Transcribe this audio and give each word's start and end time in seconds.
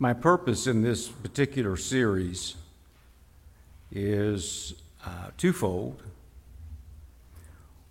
my 0.00 0.14
purpose 0.14 0.66
in 0.66 0.80
this 0.80 1.08
particular 1.08 1.76
series 1.76 2.56
is 3.92 4.72
uh, 5.04 5.28
twofold. 5.36 6.02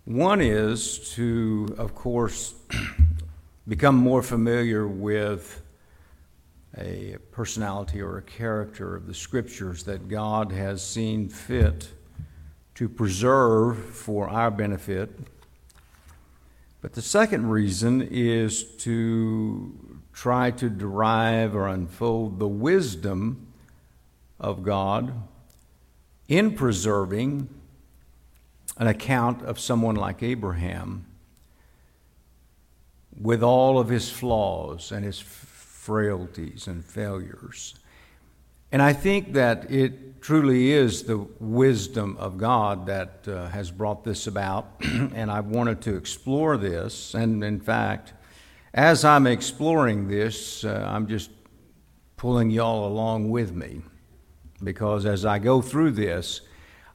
One 0.06 0.40
is 0.40 1.12
to, 1.12 1.72
of 1.78 1.94
course, 1.94 2.54
become 3.68 3.94
more 3.94 4.24
familiar 4.24 4.88
with 4.88 5.62
a 6.76 7.16
personality 7.30 8.02
or 8.02 8.18
a 8.18 8.22
character 8.22 8.96
of 8.96 9.06
the 9.06 9.14
scriptures 9.14 9.84
that 9.84 10.08
God 10.08 10.50
has 10.50 10.84
seen 10.84 11.28
fit 11.28 11.90
to 12.74 12.88
preserve 12.88 13.78
for 13.78 14.28
our 14.28 14.50
benefit. 14.50 15.16
But 16.82 16.94
the 16.94 17.02
second 17.02 17.48
reason 17.50 18.02
is 18.02 18.64
to 18.78 19.89
try 20.12 20.50
to 20.50 20.68
derive 20.68 21.54
or 21.54 21.68
unfold 21.68 22.38
the 22.38 22.48
wisdom 22.48 23.46
of 24.38 24.62
God 24.62 25.12
in 26.28 26.54
preserving 26.54 27.48
an 28.76 28.86
account 28.86 29.42
of 29.42 29.58
someone 29.58 29.96
like 29.96 30.22
Abraham 30.22 31.06
with 33.20 33.42
all 33.42 33.78
of 33.78 33.88
his 33.88 34.10
flaws 34.10 34.92
and 34.92 35.04
his 35.04 35.20
frailties 35.20 36.66
and 36.66 36.84
failures. 36.84 37.74
And 38.72 38.80
I 38.80 38.92
think 38.92 39.32
that 39.32 39.70
it 39.70 40.22
truly 40.22 40.70
is 40.70 41.02
the 41.02 41.18
wisdom 41.40 42.16
of 42.18 42.38
God 42.38 42.86
that 42.86 43.26
uh, 43.26 43.48
has 43.48 43.70
brought 43.70 44.04
this 44.04 44.26
about, 44.26 44.66
and 44.80 45.30
I 45.30 45.40
wanted 45.40 45.80
to 45.82 45.96
explore 45.96 46.56
this. 46.56 47.14
And 47.14 47.42
in 47.42 47.60
fact, 47.60 48.12
as 48.72 49.04
I'm 49.04 49.26
exploring 49.26 50.08
this, 50.08 50.64
uh, 50.64 50.88
I'm 50.88 51.08
just 51.08 51.30
pulling 52.16 52.50
y'all 52.50 52.86
along 52.86 53.30
with 53.30 53.52
me 53.52 53.82
because 54.62 55.06
as 55.06 55.24
I 55.24 55.38
go 55.38 55.62
through 55.62 55.92
this, 55.92 56.42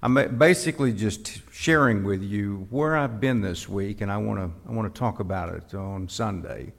I'm 0.02 0.38
basically 0.38 0.94
just 0.94 1.42
sharing 1.52 2.04
with 2.04 2.22
you 2.22 2.68
where 2.70 2.96
I've 2.96 3.20
been 3.20 3.42
this 3.42 3.68
week, 3.68 4.02
and 4.02 4.12
I 4.12 4.18
want 4.18 4.40
to 4.40 4.70
I 4.70 4.74
want 4.74 4.94
to 4.94 5.00
talk 5.00 5.20
about 5.20 5.54
it 5.56 5.74
on 5.74 6.08
Sunday. 6.08 6.74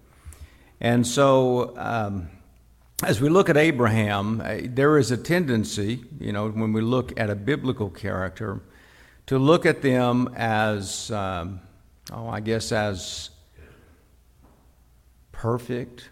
And 0.81 1.05
so, 1.05 1.77
um, 1.77 2.29
as 3.03 3.21
we 3.21 3.29
look 3.29 3.49
at 3.49 3.57
Abraham, 3.57 4.41
uh, 4.41 4.59
there 4.63 4.97
is 4.97 5.11
a 5.11 5.17
tendency, 5.17 6.05
you 6.21 6.33
know, 6.33 6.49
when 6.51 6.73
we 6.73 6.83
look 6.83 7.19
at 7.19 7.29
a 7.29 7.35
biblical 7.35 7.91
character, 7.91 8.61
to 9.27 9.39
look 9.39 9.67
at 9.67 9.83
them 9.83 10.33
as, 10.37 11.11
um, 11.11 11.61
oh, 12.13 12.29
I 12.29 12.41
guess, 12.41 12.71
as 12.71 13.31
perfect 15.47 16.11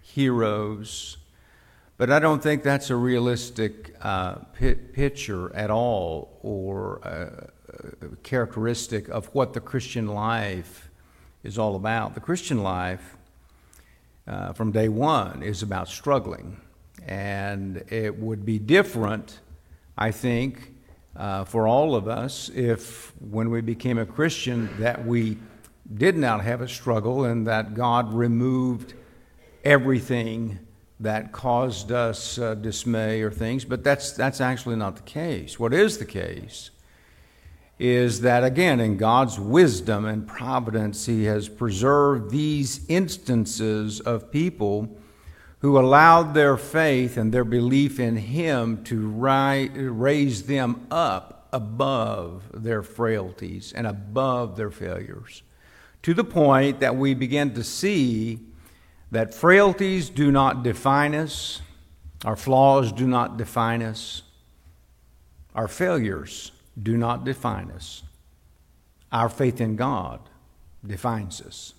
heroes. 0.00 1.16
But 1.96 2.08
I 2.08 2.20
don't 2.20 2.40
think 2.40 2.62
that's 2.62 2.88
a 2.88 2.94
realistic 2.94 3.96
uh, 4.00 4.36
picture 4.92 5.52
at 5.56 5.72
all 5.72 6.38
or 6.40 7.00
uh, 7.04 7.48
characteristic 8.22 9.08
of 9.08 9.26
what 9.34 9.54
the 9.54 9.60
Christian 9.60 10.06
life 10.06 10.88
is 11.42 11.58
all 11.58 11.74
about. 11.74 12.14
The 12.14 12.20
Christian 12.20 12.62
life, 12.62 13.16
uh, 14.28 14.52
from 14.52 14.70
day 14.70 14.88
one, 14.88 15.42
is 15.42 15.64
about 15.64 15.88
struggling. 15.88 16.60
And 17.04 17.78
it 17.90 18.16
would 18.16 18.46
be 18.46 18.60
different, 18.60 19.40
I 19.98 20.12
think, 20.12 20.74
uh, 21.16 21.42
for 21.42 21.66
all 21.66 21.96
of 21.96 22.06
us 22.06 22.50
if 22.54 23.12
when 23.18 23.50
we 23.50 23.62
became 23.62 23.98
a 23.98 24.06
Christian 24.06 24.70
that 24.78 25.04
we 25.04 25.38
did 25.92 26.16
not 26.16 26.42
have 26.44 26.60
a 26.60 26.68
struggle 26.68 27.24
and 27.24 27.46
that 27.46 27.74
God 27.74 28.12
removed 28.12 28.94
everything 29.64 30.58
that 31.00 31.32
caused 31.32 31.90
us 31.90 32.38
uh, 32.38 32.54
dismay 32.54 33.22
or 33.22 33.30
things, 33.30 33.64
but 33.64 33.82
that's, 33.82 34.12
that's 34.12 34.40
actually 34.40 34.76
not 34.76 34.96
the 34.96 35.02
case. 35.02 35.58
What 35.58 35.74
is 35.74 35.98
the 35.98 36.04
case 36.04 36.70
is 37.78 38.20
that, 38.20 38.44
again, 38.44 38.78
in 38.78 38.96
God's 38.96 39.40
wisdom 39.40 40.04
and 40.04 40.26
providence, 40.26 41.06
He 41.06 41.24
has 41.24 41.48
preserved 41.48 42.30
these 42.30 42.86
instances 42.88 43.98
of 43.98 44.30
people 44.30 44.96
who 45.58 45.78
allowed 45.78 46.34
their 46.34 46.56
faith 46.56 47.16
and 47.16 47.32
their 47.32 47.44
belief 47.44 47.98
in 47.98 48.16
Him 48.16 48.84
to 48.84 49.08
ri- 49.08 49.68
raise 49.68 50.44
them 50.44 50.86
up 50.92 51.48
above 51.52 52.44
their 52.54 52.82
frailties 52.82 53.72
and 53.72 53.86
above 53.86 54.56
their 54.56 54.70
failures 54.70 55.42
to 56.02 56.14
the 56.14 56.24
point 56.24 56.80
that 56.80 56.96
we 56.96 57.14
begin 57.14 57.54
to 57.54 57.62
see 57.62 58.40
that 59.10 59.34
frailties 59.34 60.08
do 60.08 60.32
not 60.32 60.62
define 60.62 61.14
us, 61.14 61.60
our 62.24 62.36
flaws 62.36 62.92
do 62.92 63.06
not 63.06 63.36
define 63.36 63.82
us, 63.82 64.22
our 65.54 65.68
failures 65.68 66.52
do 66.80 66.96
not 66.96 67.24
define 67.24 67.70
us. 67.70 68.02
Our 69.10 69.28
faith 69.28 69.60
in 69.60 69.76
God 69.76 70.20
defines 70.86 71.42
us. 71.42 71.74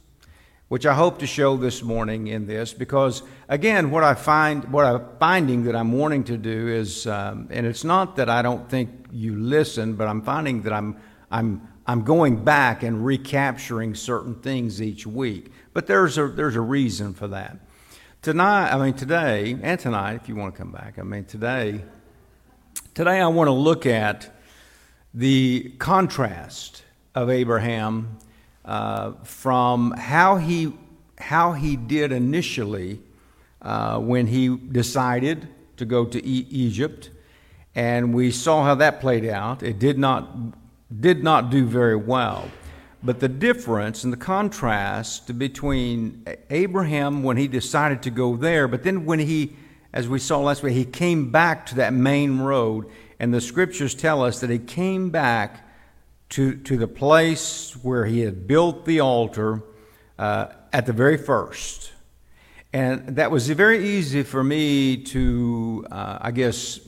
Which 0.68 0.86
I 0.86 0.94
hope 0.94 1.20
to 1.20 1.28
show 1.28 1.58
this 1.58 1.82
morning 1.82 2.28
in 2.28 2.46
this, 2.46 2.74
because 2.74 3.24
again, 3.50 3.92
what 3.92 4.04
I 4.04 4.14
find, 4.14 4.72
what 4.72 4.86
I'm 4.86 5.04
finding 5.20 5.64
that 5.64 5.76
I'm 5.76 5.92
wanting 5.92 6.24
to 6.26 6.38
do 6.38 6.68
is, 6.68 7.08
um, 7.08 7.48
and 7.52 7.66
it's 7.66 7.84
not 7.84 8.16
that 8.18 8.30
I 8.30 8.42
don't 8.42 8.70
think 8.70 9.08
you 9.12 9.36
listen, 9.36 9.96
but 9.96 10.08
I'm 10.08 10.22
finding 10.22 10.62
that 10.64 10.74
I'm, 10.74 10.98
I'm 11.32 11.68
I'm 11.86 12.04
going 12.04 12.44
back 12.44 12.84
and 12.84 13.06
recapturing 13.06 13.96
certain 13.96 14.36
things 14.36 14.82
each 14.82 15.06
week. 15.06 15.52
But 15.74 15.88
there's 15.88 16.18
a, 16.18 16.28
there's 16.28 16.56
a 16.56 16.62
reason 16.62 17.14
for 17.14 17.28
that. 17.30 17.58
Tonight, 18.22 18.72
I 18.72 18.78
mean, 18.78 18.94
today, 18.94 19.58
and 19.62 19.78
tonight, 19.78 20.14
if 20.16 20.30
you 20.30 20.36
want 20.36 20.56
to 20.56 20.58
come 20.58 20.72
back, 20.72 20.98
I 20.98 21.04
mean, 21.04 21.26
today, 21.26 21.84
today 22.94 23.20
I 23.20 23.28
want 23.28 23.50
to 23.50 23.54
look 23.54 23.86
at 23.86 24.34
the 25.14 25.74
contrast 25.78 26.84
of 27.16 27.30
Abraham 27.30 28.18
uh, 28.64 29.12
from 29.24 29.92
how 29.92 30.38
he, 30.38 30.74
how 31.18 31.52
he 31.52 31.76
did 31.76 32.14
initially 32.14 33.02
uh, 33.62 34.00
when 34.00 34.28
he 34.28 34.56
decided 34.56 35.50
to 35.76 35.86
go 35.86 36.06
to 36.06 36.26
e- 36.26 36.48
Egypt. 36.50 37.10
And 37.76 38.14
we 38.14 38.32
saw 38.32 38.64
how 38.64 38.76
that 38.76 39.02
played 39.02 39.26
out. 39.26 39.64
It 39.64 39.80
did 39.80 39.98
not 39.98 40.30
did 41.00 41.24
not 41.24 41.50
do 41.50 41.66
very 41.66 41.96
well. 41.96 42.50
But 43.04 43.20
the 43.20 43.28
difference 43.28 44.04
and 44.04 44.14
the 44.14 44.18
contrast 44.18 45.38
between 45.38 46.26
Abraham 46.50 47.24
when 47.24 47.38
he 47.38 47.48
decided 47.48 48.02
to 48.04 48.10
go 48.10 48.38
there, 48.38 48.68
but 48.68 48.84
then 48.84 49.06
when 49.06 49.20
he, 49.20 49.56
as 49.92 50.08
we 50.08 50.20
saw 50.20 50.40
last 50.40 50.64
week, 50.64 50.74
he 50.74 50.86
came 50.86 51.30
back 51.30 51.66
to 51.68 51.76
that 51.76 51.94
main 51.94 52.40
road, 52.40 52.90
and 53.20 53.34
the 53.34 53.42
scriptures 53.42 53.94
tell 53.94 54.24
us 54.24 54.40
that 54.40 54.50
he 54.50 54.60
came 54.60 55.10
back 55.10 55.68
to, 56.30 56.56
to 56.56 56.78
the 56.78 56.88
place 56.88 57.74
where 57.84 58.06
he 58.06 58.22
had 58.22 58.48
built 58.48 58.86
the 58.86 59.02
altar 59.02 59.62
uh, 60.18 60.48
at 60.72 60.86
the 60.86 60.94
very 60.94 61.18
first. 61.18 61.92
And 62.72 63.18
that 63.18 63.30
was 63.30 63.50
very 63.50 63.88
easy 63.88 64.24
for 64.24 64.44
me 64.44 64.98
to, 64.98 65.86
uh, 65.92 66.20
I 66.22 66.32
guess, 66.32 66.80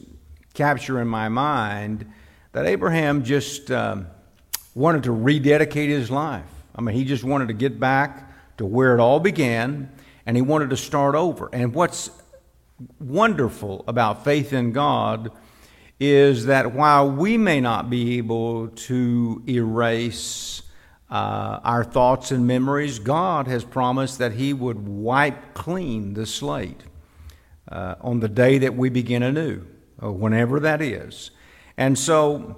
capture 0.53 1.01
in 1.01 1.07
my 1.07 1.29
mind 1.29 2.11
that 2.55 2.65
Abraham 2.65 3.25
just 3.25 3.69
um, 3.69 4.07
wanted 4.73 5.03
to 5.03 5.11
rededicate 5.11 5.89
his 5.89 6.09
life. 6.09 6.47
I 6.73 6.79
mean, 6.79 6.95
he 6.95 7.03
just 7.03 7.25
wanted 7.25 7.49
to 7.49 7.53
get 7.53 7.81
back 7.81 8.31
to 8.55 8.65
where 8.65 8.95
it 8.95 9.01
all 9.01 9.19
began, 9.19 9.91
and 10.25 10.37
he 10.37 10.41
wanted 10.41 10.69
to 10.69 10.77
start 10.77 11.15
over. 11.15 11.49
And 11.51 11.73
what's 11.73 12.09
wonderful 12.97 13.83
about 13.89 14.23
faith 14.23 14.53
in 14.53 14.71
God 14.71 15.33
is 15.99 16.45
that 16.45 16.71
while 16.71 17.11
we 17.11 17.37
may 17.37 17.59
not 17.59 17.89
be 17.89 18.19
able 18.19 18.69
to 18.69 19.43
erase 19.49 20.61
uh, 21.09 21.59
our 21.61 21.83
thoughts 21.83 22.31
and 22.31 22.47
memories, 22.47 22.99
God 22.99 23.47
has 23.47 23.65
promised 23.65 24.19
that 24.19 24.31
He 24.31 24.53
would 24.53 24.87
wipe 24.87 25.55
clean 25.55 26.13
the 26.13 26.25
slate 26.25 26.83
uh, 27.69 27.95
on 27.99 28.21
the 28.21 28.29
day 28.29 28.59
that 28.59 28.77
we 28.77 28.87
begin 28.87 29.23
anew, 29.23 29.65
or 29.99 30.13
whenever 30.13 30.61
that 30.61 30.81
is. 30.81 31.31
And 31.77 31.97
so, 31.97 32.57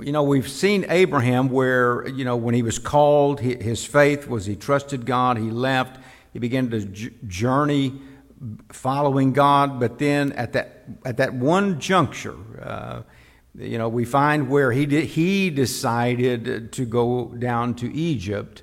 you 0.00 0.12
know, 0.12 0.22
we've 0.22 0.48
seen 0.48 0.86
Abraham 0.88 1.48
where, 1.48 2.06
you 2.08 2.24
know, 2.24 2.36
when 2.36 2.54
he 2.54 2.62
was 2.62 2.78
called, 2.78 3.40
his 3.40 3.84
faith 3.84 4.28
was 4.28 4.46
he 4.46 4.56
trusted 4.56 5.06
God, 5.06 5.38
he 5.38 5.50
left, 5.50 6.00
he 6.32 6.38
began 6.38 6.70
to 6.70 6.84
journey 7.26 8.00
following 8.70 9.32
God, 9.32 9.78
but 9.78 9.98
then 9.98 10.32
at 10.32 10.52
that, 10.54 10.84
at 11.04 11.16
that 11.18 11.34
one 11.34 11.78
juncture, 11.80 12.36
uh, 12.60 13.02
you 13.54 13.76
know, 13.76 13.88
we 13.88 14.04
find 14.04 14.48
where 14.48 14.72
he, 14.72 14.86
did, 14.86 15.04
he 15.04 15.50
decided 15.50 16.72
to 16.72 16.84
go 16.86 17.26
down 17.38 17.74
to 17.74 17.94
Egypt, 17.94 18.62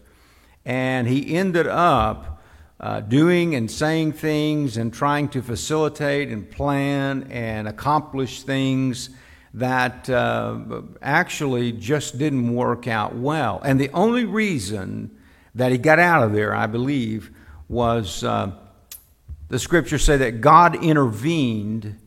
and 0.65 1.07
he 1.07 1.35
ended 1.35 1.67
up 1.67 2.41
uh, 2.79 3.01
doing 3.01 3.55
and 3.55 3.69
saying 3.69 4.13
things 4.13 4.77
and 4.77 4.93
trying 4.93 5.29
to 5.29 5.41
facilitate 5.41 6.29
and 6.29 6.49
plan 6.49 7.27
and 7.29 7.67
accomplish 7.67 8.43
things 8.43 9.09
that 9.53 10.09
uh, 10.09 10.81
actually 11.01 11.71
just 11.71 12.17
didn't 12.17 12.53
work 12.53 12.87
out 12.87 13.15
well. 13.15 13.61
And 13.63 13.79
the 13.79 13.89
only 13.91 14.25
reason 14.25 15.17
that 15.55 15.71
he 15.71 15.77
got 15.77 15.99
out 15.99 16.23
of 16.23 16.33
there, 16.33 16.53
I 16.55 16.67
believe, 16.67 17.31
was 17.67 18.23
uh, 18.23 18.51
the 19.47 19.59
scriptures 19.59 20.03
say 20.03 20.17
that 20.17 20.41
God 20.41 20.83
intervened, 20.83 21.97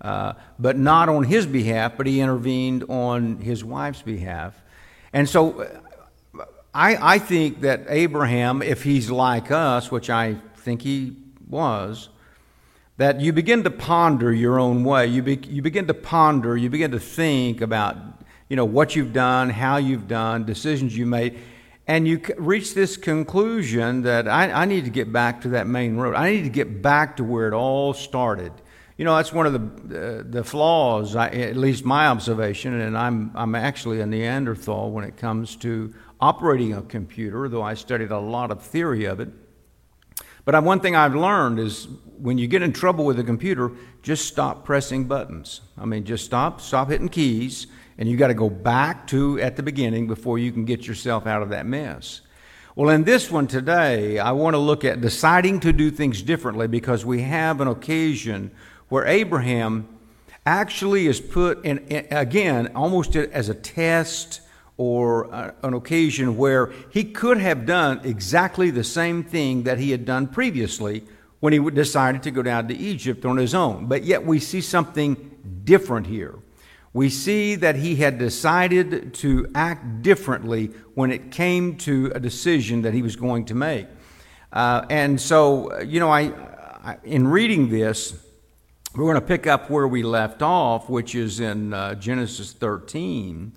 uh, 0.00 0.34
but 0.58 0.76
not 0.76 1.08
on 1.08 1.24
his 1.24 1.46
behalf, 1.46 1.94
but 1.96 2.06
he 2.06 2.20
intervened 2.20 2.84
on 2.88 3.38
his 3.38 3.64
wife's 3.64 4.02
behalf. 4.02 4.54
And 5.12 5.28
so 5.28 5.62
uh, 6.38 6.44
I, 6.74 7.14
I 7.14 7.18
think 7.18 7.62
that 7.62 7.86
Abraham, 7.88 8.62
if 8.62 8.82
he's 8.82 9.10
like 9.10 9.50
us, 9.50 9.90
which 9.90 10.10
I 10.10 10.36
think 10.56 10.82
he 10.82 11.16
was, 11.48 12.10
that 13.00 13.18
you 13.18 13.32
begin 13.32 13.62
to 13.62 13.70
ponder 13.70 14.30
your 14.30 14.60
own 14.60 14.84
way. 14.84 15.06
You, 15.06 15.22
be, 15.22 15.40
you 15.48 15.62
begin 15.62 15.86
to 15.86 15.94
ponder, 15.94 16.54
you 16.54 16.68
begin 16.68 16.90
to 16.90 17.00
think 17.00 17.62
about 17.62 17.96
you 18.50 18.56
know, 18.56 18.66
what 18.66 18.94
you've 18.94 19.14
done, 19.14 19.48
how 19.48 19.78
you've 19.78 20.06
done, 20.06 20.44
decisions 20.44 20.94
you 20.94 21.06
made, 21.06 21.38
and 21.86 22.06
you 22.06 22.20
reach 22.36 22.74
this 22.74 22.98
conclusion 22.98 24.02
that 24.02 24.28
I, 24.28 24.52
I 24.52 24.64
need 24.66 24.84
to 24.84 24.90
get 24.90 25.10
back 25.10 25.40
to 25.40 25.48
that 25.48 25.66
main 25.66 25.96
road. 25.96 26.14
I 26.14 26.30
need 26.30 26.42
to 26.42 26.50
get 26.50 26.82
back 26.82 27.16
to 27.16 27.24
where 27.24 27.48
it 27.48 27.54
all 27.54 27.94
started. 27.94 28.52
You 28.98 29.06
know, 29.06 29.16
that's 29.16 29.32
one 29.32 29.46
of 29.46 29.54
the, 29.54 30.18
uh, 30.18 30.22
the 30.26 30.44
flaws, 30.44 31.16
I, 31.16 31.28
at 31.28 31.56
least 31.56 31.86
my 31.86 32.08
observation, 32.08 32.78
and 32.78 32.98
I'm, 32.98 33.30
I'm 33.34 33.54
actually 33.54 34.02
a 34.02 34.06
Neanderthal 34.06 34.90
when 34.90 35.04
it 35.04 35.16
comes 35.16 35.56
to 35.56 35.94
operating 36.20 36.74
a 36.74 36.82
computer, 36.82 37.48
though 37.48 37.62
I 37.62 37.72
studied 37.72 38.10
a 38.10 38.20
lot 38.20 38.50
of 38.50 38.60
theory 38.62 39.06
of 39.06 39.20
it. 39.20 39.30
But 40.44 40.62
one 40.64 40.80
thing 40.80 40.96
I've 40.96 41.14
learned 41.14 41.58
is 41.58 41.88
when 42.20 42.38
you 42.38 42.46
get 42.46 42.62
in 42.62 42.72
trouble 42.72 43.04
with 43.04 43.18
a 43.18 43.24
computer, 43.24 43.72
just 44.02 44.26
stop 44.26 44.64
pressing 44.64 45.04
buttons. 45.04 45.60
I 45.78 45.84
mean, 45.86 46.04
just 46.04 46.24
stop, 46.24 46.60
stop 46.60 46.90
hitting 46.90 47.08
keys, 47.08 47.66
and 47.98 48.08
you 48.08 48.16
got 48.16 48.28
to 48.28 48.34
go 48.34 48.50
back 48.50 49.06
to 49.08 49.40
at 49.40 49.56
the 49.56 49.62
beginning 49.62 50.06
before 50.06 50.38
you 50.38 50.52
can 50.52 50.64
get 50.64 50.86
yourself 50.86 51.26
out 51.26 51.42
of 51.42 51.50
that 51.50 51.66
mess. 51.66 52.20
Well, 52.76 52.90
in 52.90 53.04
this 53.04 53.30
one 53.30 53.46
today, 53.46 54.18
I 54.18 54.32
want 54.32 54.54
to 54.54 54.58
look 54.58 54.84
at 54.84 55.00
deciding 55.00 55.60
to 55.60 55.72
do 55.72 55.90
things 55.90 56.22
differently 56.22 56.66
because 56.66 57.04
we 57.04 57.22
have 57.22 57.60
an 57.60 57.68
occasion 57.68 58.52
where 58.88 59.06
Abraham 59.06 59.88
actually 60.46 61.06
is 61.06 61.20
put 61.20 61.64
in, 61.64 61.84
again, 62.10 62.72
almost 62.74 63.16
as 63.16 63.48
a 63.48 63.54
test 63.54 64.40
or 64.76 65.32
uh, 65.34 65.50
an 65.62 65.74
occasion 65.74 66.36
where 66.36 66.72
he 66.90 67.04
could 67.04 67.38
have 67.38 67.66
done 67.66 68.00
exactly 68.02 68.70
the 68.70 68.84
same 68.84 69.22
thing 69.22 69.64
that 69.64 69.78
he 69.78 69.90
had 69.90 70.06
done 70.06 70.26
previously 70.26 71.04
when 71.40 71.52
he 71.52 71.70
decided 71.70 72.22
to 72.22 72.30
go 72.30 72.42
down 72.42 72.68
to 72.68 72.76
Egypt 72.76 73.24
on 73.24 73.36
his 73.36 73.54
own. 73.54 73.86
But 73.86 74.04
yet 74.04 74.24
we 74.24 74.38
see 74.38 74.60
something 74.60 75.62
different 75.64 76.06
here. 76.06 76.38
We 76.92 77.08
see 77.08 77.54
that 77.56 77.76
he 77.76 77.96
had 77.96 78.18
decided 78.18 79.14
to 79.14 79.50
act 79.54 80.02
differently 80.02 80.66
when 80.94 81.12
it 81.12 81.30
came 81.30 81.76
to 81.78 82.10
a 82.14 82.20
decision 82.20 82.82
that 82.82 82.94
he 82.94 83.02
was 83.02 83.16
going 83.16 83.44
to 83.46 83.54
make. 83.54 83.86
Uh, 84.52 84.84
and 84.90 85.20
so, 85.20 85.80
you 85.82 86.00
know, 86.00 86.10
I, 86.10 86.32
I, 86.82 86.98
in 87.04 87.28
reading 87.28 87.68
this, 87.68 88.20
we're 88.96 89.04
going 89.04 89.14
to 89.14 89.20
pick 89.20 89.46
up 89.46 89.70
where 89.70 89.86
we 89.86 90.02
left 90.02 90.42
off, 90.42 90.88
which 90.90 91.14
is 91.14 91.38
in 91.38 91.72
uh, 91.72 91.94
Genesis 91.94 92.52
13. 92.52 93.52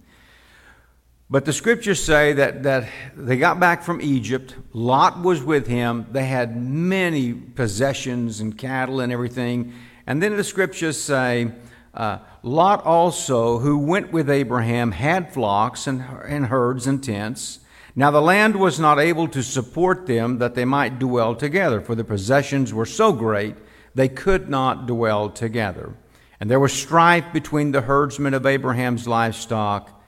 But 1.33 1.45
the 1.45 1.53
scriptures 1.53 1.99
say 1.99 2.33
that, 2.33 2.61
that 2.61 2.87
they 3.17 3.37
got 3.37 3.59
back 3.59 3.81
from 3.81 4.01
Egypt. 4.01 4.55
Lot 4.71 5.23
was 5.23 5.41
with 5.41 5.65
him. 5.65 6.05
They 6.11 6.25
had 6.25 6.55
many 6.55 7.33
possessions 7.33 8.39
and 8.39 8.55
cattle 8.55 8.99
and 8.99 9.11
everything. 9.11 9.73
And 10.05 10.21
then 10.21 10.37
the 10.37 10.43
scriptures 10.43 11.01
say, 11.01 11.51
uh, 11.95 12.19
Lot 12.43 12.85
also, 12.85 13.57
who 13.57 13.79
went 13.79 14.11
with 14.11 14.29
Abraham, 14.29 14.91
had 14.91 15.33
flocks 15.33 15.87
and, 15.87 16.03
and 16.23 16.45
herds 16.45 16.85
and 16.85 17.03
tents. 17.03 17.61
Now 17.95 18.11
the 18.11 18.21
land 18.21 18.55
was 18.55 18.79
not 18.79 18.99
able 18.99 19.27
to 19.29 19.41
support 19.41 20.05
them 20.05 20.37
that 20.37 20.53
they 20.53 20.65
might 20.65 20.99
dwell 20.99 21.33
together, 21.33 21.81
for 21.81 21.95
the 21.95 22.03
possessions 22.03 22.75
were 22.75 22.85
so 22.85 23.11
great 23.11 23.55
they 23.95 24.07
could 24.07 24.51
not 24.51 24.85
dwell 24.85 25.31
together. 25.31 25.95
And 26.39 26.51
there 26.51 26.59
was 26.59 26.73
strife 26.73 27.33
between 27.33 27.71
the 27.71 27.81
herdsmen 27.81 28.35
of 28.35 28.45
Abraham's 28.45 29.07
livestock 29.07 30.01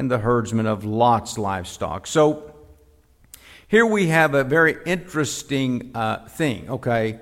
and 0.00 0.10
the 0.10 0.18
herdsmen 0.18 0.64
of 0.64 0.82
Lot's 0.82 1.36
livestock. 1.36 2.06
So 2.06 2.54
here 3.68 3.84
we 3.84 4.06
have 4.06 4.32
a 4.32 4.42
very 4.42 4.78
interesting 4.86 5.90
uh, 5.94 6.26
thing, 6.26 6.70
okay? 6.70 7.20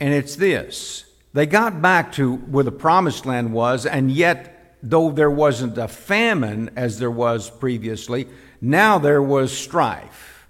And 0.00 0.12
it's 0.12 0.34
this 0.34 1.04
they 1.34 1.46
got 1.46 1.80
back 1.80 2.10
to 2.14 2.34
where 2.34 2.64
the 2.64 2.72
promised 2.72 3.26
land 3.26 3.52
was, 3.52 3.86
and 3.86 4.10
yet, 4.10 4.76
though 4.82 5.12
there 5.12 5.30
wasn't 5.30 5.78
a 5.78 5.86
famine 5.86 6.70
as 6.74 6.98
there 6.98 7.12
was 7.12 7.48
previously, 7.48 8.26
now 8.60 8.98
there 8.98 9.22
was 9.22 9.56
strife. 9.56 10.48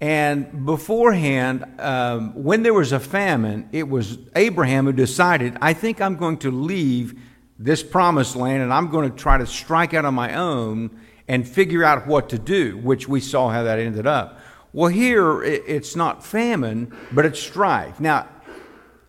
And 0.00 0.64
beforehand, 0.64 1.66
um, 1.78 2.42
when 2.42 2.62
there 2.62 2.72
was 2.72 2.92
a 2.92 3.00
famine, 3.00 3.68
it 3.70 3.86
was 3.86 4.16
Abraham 4.34 4.86
who 4.86 4.92
decided, 4.94 5.58
I 5.60 5.74
think 5.74 6.00
I'm 6.00 6.16
going 6.16 6.38
to 6.38 6.50
leave 6.50 7.20
this 7.62 7.82
promised 7.82 8.34
land 8.36 8.62
and 8.62 8.72
I'm 8.72 8.88
going 8.88 9.10
to 9.10 9.16
try 9.16 9.36
to 9.36 9.46
strike 9.46 9.92
out 9.92 10.06
on 10.06 10.14
my 10.14 10.34
own 10.34 10.98
and 11.28 11.46
figure 11.46 11.84
out 11.84 12.06
what 12.06 12.30
to 12.30 12.38
do, 12.38 12.78
which 12.78 13.06
we 13.06 13.20
saw 13.20 13.50
how 13.50 13.62
that 13.64 13.78
ended 13.78 14.06
up. 14.06 14.40
Well, 14.72 14.88
here 14.88 15.42
it's 15.42 15.94
not 15.94 16.24
famine, 16.24 16.96
but 17.12 17.26
it's 17.26 17.38
strife. 17.38 18.00
Now, 18.00 18.28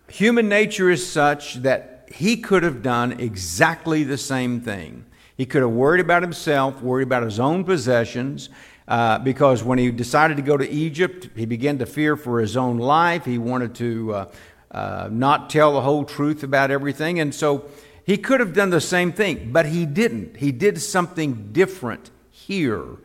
human 0.08 0.48
nature 0.48 0.90
is 0.90 1.10
such 1.10 1.54
that 1.56 2.08
he 2.12 2.36
could 2.36 2.62
have 2.62 2.82
done 2.82 3.12
exactly 3.12 4.04
the 4.04 4.18
same 4.18 4.60
thing. 4.60 5.06
He 5.34 5.46
could 5.46 5.62
have 5.62 5.70
worried 5.70 6.00
about 6.00 6.22
himself, 6.22 6.82
worried 6.82 7.06
about 7.06 7.22
his 7.22 7.40
own 7.40 7.64
possessions, 7.64 8.50
uh, 8.86 9.18
because 9.20 9.64
when 9.64 9.78
he 9.78 9.90
decided 9.90 10.36
to 10.36 10.42
go 10.42 10.58
to 10.58 10.68
Egypt, 10.68 11.30
he 11.34 11.46
began 11.46 11.78
to 11.78 11.86
fear 11.86 12.16
for 12.16 12.40
his 12.40 12.56
own 12.56 12.76
life. 12.76 13.24
He 13.24 13.38
wanted 13.38 13.74
to 13.76 14.14
uh, 14.14 14.32
uh, 14.70 15.08
not 15.10 15.48
tell 15.48 15.72
the 15.72 15.80
whole 15.80 16.04
truth 16.04 16.42
about 16.42 16.70
everything. 16.70 17.18
And 17.20 17.34
so 17.34 17.70
he 18.04 18.16
could 18.16 18.40
have 18.40 18.52
done 18.52 18.70
the 18.70 18.80
same 18.80 19.12
thing, 19.12 19.52
but 19.52 19.66
he 19.66 19.86
didn't. 19.86 20.36
He 20.36 20.52
did 20.52 20.80
something 20.80 21.52
different 21.52 22.10
here. 22.30 22.98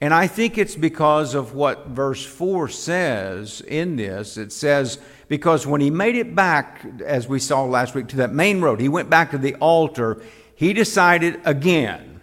And 0.00 0.14
I 0.14 0.26
think 0.26 0.58
it's 0.58 0.76
because 0.76 1.34
of 1.34 1.54
what 1.54 1.88
verse 1.88 2.24
4 2.24 2.68
says 2.68 3.60
in 3.62 3.96
this. 3.96 4.36
It 4.36 4.52
says, 4.52 4.98
because 5.28 5.66
when 5.66 5.80
he 5.80 5.90
made 5.90 6.16
it 6.16 6.34
back, 6.34 6.84
as 7.04 7.26
we 7.26 7.38
saw 7.38 7.64
last 7.64 7.94
week, 7.94 8.08
to 8.08 8.16
that 8.16 8.32
main 8.32 8.60
road, 8.60 8.80
he 8.80 8.88
went 8.88 9.10
back 9.10 9.30
to 9.32 9.38
the 9.38 9.54
altar, 9.56 10.22
he 10.54 10.72
decided 10.72 11.40
again, 11.44 12.20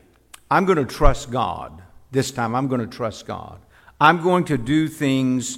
I'm 0.49 0.65
going 0.65 0.77
to 0.77 0.85
trust 0.85 1.31
God. 1.31 1.81
This 2.11 2.31
time, 2.31 2.55
I'm 2.55 2.67
going 2.67 2.81
to 2.81 2.87
trust 2.87 3.25
God. 3.25 3.59
I'm 3.99 4.21
going 4.21 4.45
to 4.45 4.57
do 4.57 4.87
things 4.87 5.57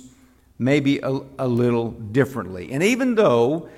maybe 0.59 0.99
a, 0.99 1.19
a 1.39 1.47
little 1.47 1.91
differently. 1.91 2.71
And 2.71 2.83
even 2.83 3.15
though 3.15 3.69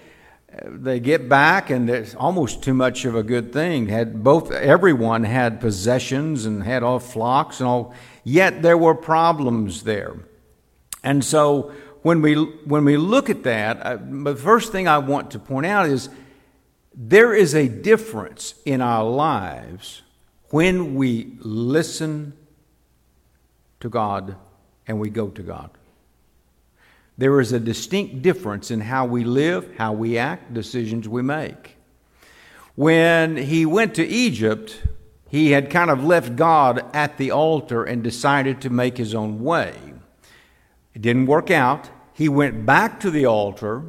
they 0.64 1.00
get 1.00 1.28
back 1.28 1.70
and 1.70 1.90
it's 1.90 2.16
almost 2.16 2.64
too 2.64 2.74
much 2.74 3.06
of 3.06 3.16
a 3.16 3.24
good 3.24 3.52
thing. 3.52 3.88
Had 3.88 4.24
both 4.24 4.52
everyone 4.52 5.24
had 5.24 5.60
possessions 5.60 6.46
and 6.46 6.64
had 6.64 6.84
all 6.84 7.00
flocks 7.00 7.60
and 7.60 7.68
all 7.68 7.94
yet 8.24 8.62
there 8.62 8.78
were 8.78 8.96
problems 8.96 9.84
there. 9.84 10.18
And 11.04 11.24
so 11.24 11.74
when 12.06 12.22
we 12.22 12.36
when 12.36 12.86
we 12.86 12.98
look 12.98 13.32
at 13.32 13.42
that 13.42 13.82
uh, 13.82 13.98
the 14.00 14.36
first 14.36 14.72
thing 14.72 14.88
i 14.88 14.96
want 14.96 15.32
to 15.32 15.40
point 15.40 15.66
out 15.66 15.88
is 15.88 16.08
there 16.94 17.34
is 17.34 17.56
a 17.56 17.68
difference 17.68 18.54
in 18.64 18.80
our 18.80 19.04
lives 19.04 20.04
when 20.52 20.94
we 20.94 21.36
listen 21.40 22.32
to 23.80 23.90
god 23.90 24.36
and 24.86 25.00
we 25.00 25.10
go 25.10 25.30
to 25.30 25.42
god 25.42 25.72
there 27.18 27.40
is 27.40 27.54
a 27.54 27.60
distinct 27.60 28.22
difference 28.22 28.72
in 28.72 28.82
how 28.82 29.06
we 29.06 29.24
live, 29.24 29.76
how 29.78 29.94
we 29.94 30.18
act, 30.18 30.54
decisions 30.54 31.08
we 31.08 31.22
make. 31.22 31.78
When 32.76 33.38
he 33.38 33.66
went 33.66 33.96
to 33.96 34.06
Egypt, 34.06 34.84
he 35.30 35.52
had 35.52 35.70
kind 35.70 35.90
of 35.90 36.04
left 36.04 36.36
God 36.36 36.84
at 36.94 37.18
the 37.18 37.32
altar 37.32 37.84
and 37.84 38.04
decided 38.04 38.62
to 38.62 38.70
make 38.70 38.98
his 38.98 39.16
own 39.16 39.42
way. 39.42 39.74
It 40.94 41.02
didn't 41.02 41.26
work 41.26 41.50
out. 41.50 41.90
He 42.14 42.30
went 42.30 42.66
back 42.66 43.00
to 43.02 43.12
the 43.12 43.26
altar, 43.26 43.84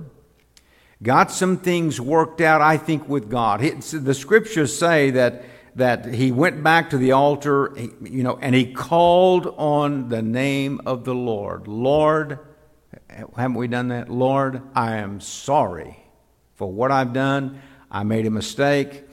got 1.03 1.31
some 1.31 1.57
things 1.57 2.01
worked 2.01 2.41
out, 2.41 2.61
I 2.61 2.77
think, 2.77 3.09
with 3.09 3.29
God. 3.29 3.61
the 3.61 4.15
scriptures 4.15 4.77
say 4.77 5.11
that, 5.11 5.45
that 5.77 6.07
he 6.07 6.33
went 6.33 6.63
back 6.63 6.91
to 6.91 6.99
the 6.99 7.13
altar, 7.13 7.73
you 8.03 8.23
know, 8.23 8.39
and 8.41 8.55
he 8.55 8.73
called 8.73 9.47
on 9.57 10.09
the 10.09 10.23
name 10.23 10.81
of 10.87 11.05
the 11.05 11.15
Lord. 11.15 11.69
Lord, 11.69 12.41
haven't 13.37 13.55
we 13.55 13.69
done 13.69 13.89
that? 13.89 14.11
Lord, 14.11 14.63
I 14.75 14.97
am 14.97 15.21
sorry 15.21 15.99
for 16.55 16.71
what 16.71 16.91
I've 16.91 17.13
done. 17.13 17.61
I 17.91 18.03
made 18.03 18.27
a 18.27 18.31
mistake. 18.31 19.05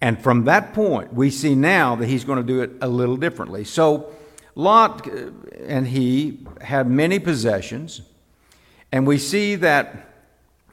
And 0.00 0.22
from 0.22 0.44
that 0.44 0.74
point, 0.74 1.14
we 1.14 1.30
see 1.30 1.54
now 1.54 1.96
that 1.96 2.06
he's 2.06 2.24
going 2.24 2.38
to 2.38 2.44
do 2.44 2.60
it 2.60 2.72
a 2.80 2.88
little 2.88 3.16
differently. 3.16 3.64
So, 3.64 4.12
Lot 4.54 5.08
uh, 5.08 5.30
and 5.66 5.86
he 5.88 6.46
had 6.60 6.88
many 6.88 7.18
possessions. 7.18 8.02
And 8.92 9.06
we 9.06 9.18
see 9.18 9.56
that 9.56 10.10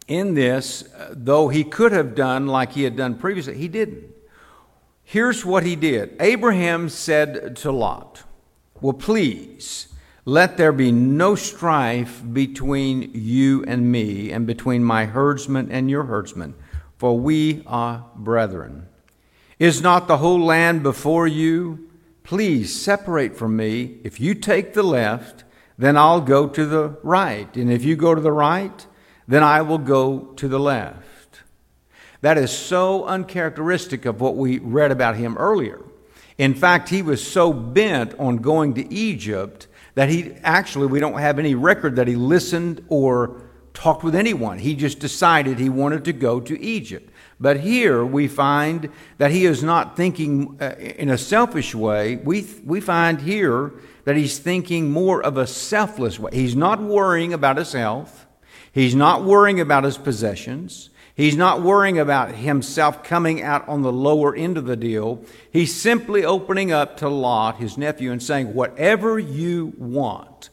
in 0.07 0.33
this, 0.33 0.83
uh, 0.93 1.13
though 1.15 1.47
he 1.47 1.63
could 1.63 1.91
have 1.91 2.13
done 2.13 2.47
like 2.47 2.73
he 2.73 2.83
had 2.83 2.95
done 2.95 3.15
previously, 3.15 3.55
he 3.55 3.67
didn't. 3.67 4.03
Here's 5.03 5.45
what 5.45 5.63
he 5.63 5.75
did 5.75 6.15
Abraham 6.19 6.89
said 6.89 7.55
to 7.57 7.71
Lot, 7.71 8.23
Well, 8.81 8.93
please 8.93 9.90
Let 10.25 10.57
there 10.57 10.71
be 10.71 10.91
no 10.91 11.33
strife 11.35 12.21
between 12.31 13.11
you 13.13 13.63
and 13.65 13.91
me, 13.91 14.31
and 14.31 14.45
between 14.45 14.83
my 14.83 15.05
herdsmen 15.05 15.71
and 15.71 15.89
your 15.89 16.03
herdsmen, 16.03 16.53
for 16.97 17.17
we 17.17 17.63
are 17.65 18.05
brethren. 18.15 18.87
Is 19.57 19.81
not 19.81 20.07
the 20.07 20.17
whole 20.17 20.39
land 20.39 20.83
before 20.83 21.27
you? 21.27 21.89
Please 22.23 22.79
separate 22.79 23.35
from 23.35 23.55
me. 23.55 23.97
If 24.03 24.19
you 24.19 24.35
take 24.35 24.73
the 24.73 24.83
left, 24.83 25.43
then 25.77 25.97
I'll 25.97 26.21
go 26.21 26.47
to 26.47 26.65
the 26.65 26.97
right. 27.01 27.55
And 27.57 27.71
if 27.71 27.83
you 27.83 27.95
go 27.95 28.13
to 28.13 28.21
the 28.21 28.31
right, 28.31 28.85
then 29.27 29.41
I 29.41 29.63
will 29.63 29.79
go 29.79 30.33
to 30.35 30.47
the 30.47 30.59
left. 30.59 31.41
That 32.21 32.37
is 32.37 32.51
so 32.51 33.05
uncharacteristic 33.05 34.05
of 34.05 34.21
what 34.21 34.35
we 34.35 34.59
read 34.59 34.91
about 34.91 35.15
him 35.15 35.35
earlier. 35.37 35.81
In 36.37 36.53
fact, 36.53 36.89
he 36.89 37.01
was 37.01 37.25
so 37.25 37.51
bent 37.51 38.13
on 38.19 38.37
going 38.37 38.75
to 38.75 38.93
Egypt 38.93 39.67
that 39.95 40.09
he 40.09 40.33
actually, 40.43 40.87
we 40.87 40.99
don't 40.99 41.19
have 41.19 41.39
any 41.39 41.55
record 41.55 41.95
that 41.97 42.07
he 42.07 42.15
listened 42.15 42.83
or 42.87 43.41
talked 43.73 44.03
with 44.03 44.15
anyone. 44.15 44.59
He 44.59 44.75
just 44.75 44.99
decided 44.99 45.59
he 45.59 45.69
wanted 45.69 46.05
to 46.05 46.13
go 46.13 46.39
to 46.39 46.61
Egypt. 46.61 47.11
But 47.39 47.61
here 47.61 48.05
we 48.05 48.27
find 48.27 48.89
that 49.17 49.31
he 49.31 49.45
is 49.45 49.63
not 49.63 49.97
thinking 49.97 50.57
uh, 50.61 50.75
in 50.77 51.09
a 51.09 51.17
selfish 51.17 51.73
way. 51.73 52.17
We, 52.17 52.47
we 52.63 52.79
find 52.79 53.21
here 53.21 53.73
that 54.03 54.15
he's 54.15 54.37
thinking 54.37 54.91
more 54.91 55.23
of 55.23 55.37
a 55.37 55.47
selfless 55.47 56.19
way. 56.19 56.31
He's 56.33 56.55
not 56.55 56.81
worrying 56.81 57.33
about 57.33 57.57
his 57.57 57.73
health, 57.73 58.25
he's 58.71 58.95
not 58.95 59.23
worrying 59.23 59.59
about 59.59 59.83
his 59.83 59.97
possessions. 59.97 60.89
He's 61.21 61.37
not 61.37 61.61
worrying 61.61 61.99
about 61.99 62.31
himself 62.33 63.03
coming 63.03 63.43
out 63.43 63.69
on 63.69 63.83
the 63.83 63.91
lower 63.91 64.35
end 64.35 64.57
of 64.57 64.65
the 64.65 64.75
deal. 64.75 65.23
He's 65.53 65.79
simply 65.79 66.25
opening 66.25 66.71
up 66.71 66.97
to 66.97 67.09
Lot, 67.09 67.57
his 67.57 67.77
nephew, 67.77 68.11
and 68.11 68.23
saying, 68.23 68.55
Whatever 68.55 69.19
you 69.19 69.71
want, 69.77 70.49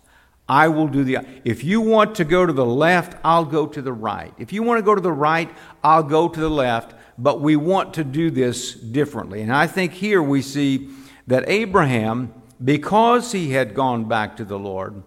I 0.46 0.68
will 0.68 0.86
do 0.86 1.04
the. 1.04 1.20
If 1.42 1.64
you 1.64 1.80
want 1.80 2.16
to 2.16 2.24
go 2.26 2.44
to 2.44 2.52
the 2.52 2.66
left, 2.66 3.18
I'll 3.24 3.46
go 3.46 3.66
to 3.66 3.80
the 3.80 3.94
right. 3.94 4.34
If 4.36 4.52
you 4.52 4.62
want 4.62 4.76
to 4.76 4.82
go 4.82 4.94
to 4.94 5.00
the 5.00 5.10
right, 5.10 5.48
I'll 5.82 6.02
go 6.02 6.28
to 6.28 6.38
the 6.38 6.50
left. 6.50 6.94
But 7.16 7.40
we 7.40 7.56
want 7.56 7.94
to 7.94 8.04
do 8.04 8.30
this 8.30 8.74
differently. 8.74 9.40
And 9.40 9.50
I 9.50 9.66
think 9.66 9.94
here 9.94 10.22
we 10.22 10.42
see 10.42 10.90
that 11.28 11.48
Abraham, 11.48 12.34
because 12.62 13.32
he 13.32 13.52
had 13.52 13.72
gone 13.72 14.04
back 14.04 14.36
to 14.36 14.44
the 14.44 14.58
Lord, 14.58 15.02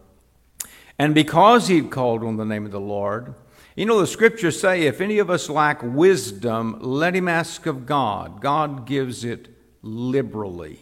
and 0.97 1.13
because 1.13 1.67
he 1.67 1.75
had 1.75 1.91
called 1.91 2.23
on 2.23 2.37
the 2.37 2.45
name 2.45 2.65
of 2.65 2.71
the 2.71 2.79
Lord, 2.79 3.35
you 3.75 3.85
know, 3.85 3.99
the 3.99 4.07
scriptures 4.07 4.59
say 4.59 4.83
if 4.83 4.99
any 4.99 5.19
of 5.19 5.29
us 5.29 5.49
lack 5.49 5.81
wisdom, 5.81 6.77
let 6.81 7.15
him 7.15 7.27
ask 7.27 7.65
of 7.65 7.85
God. 7.85 8.41
God 8.41 8.85
gives 8.85 9.23
it 9.23 9.47
liberally. 9.81 10.79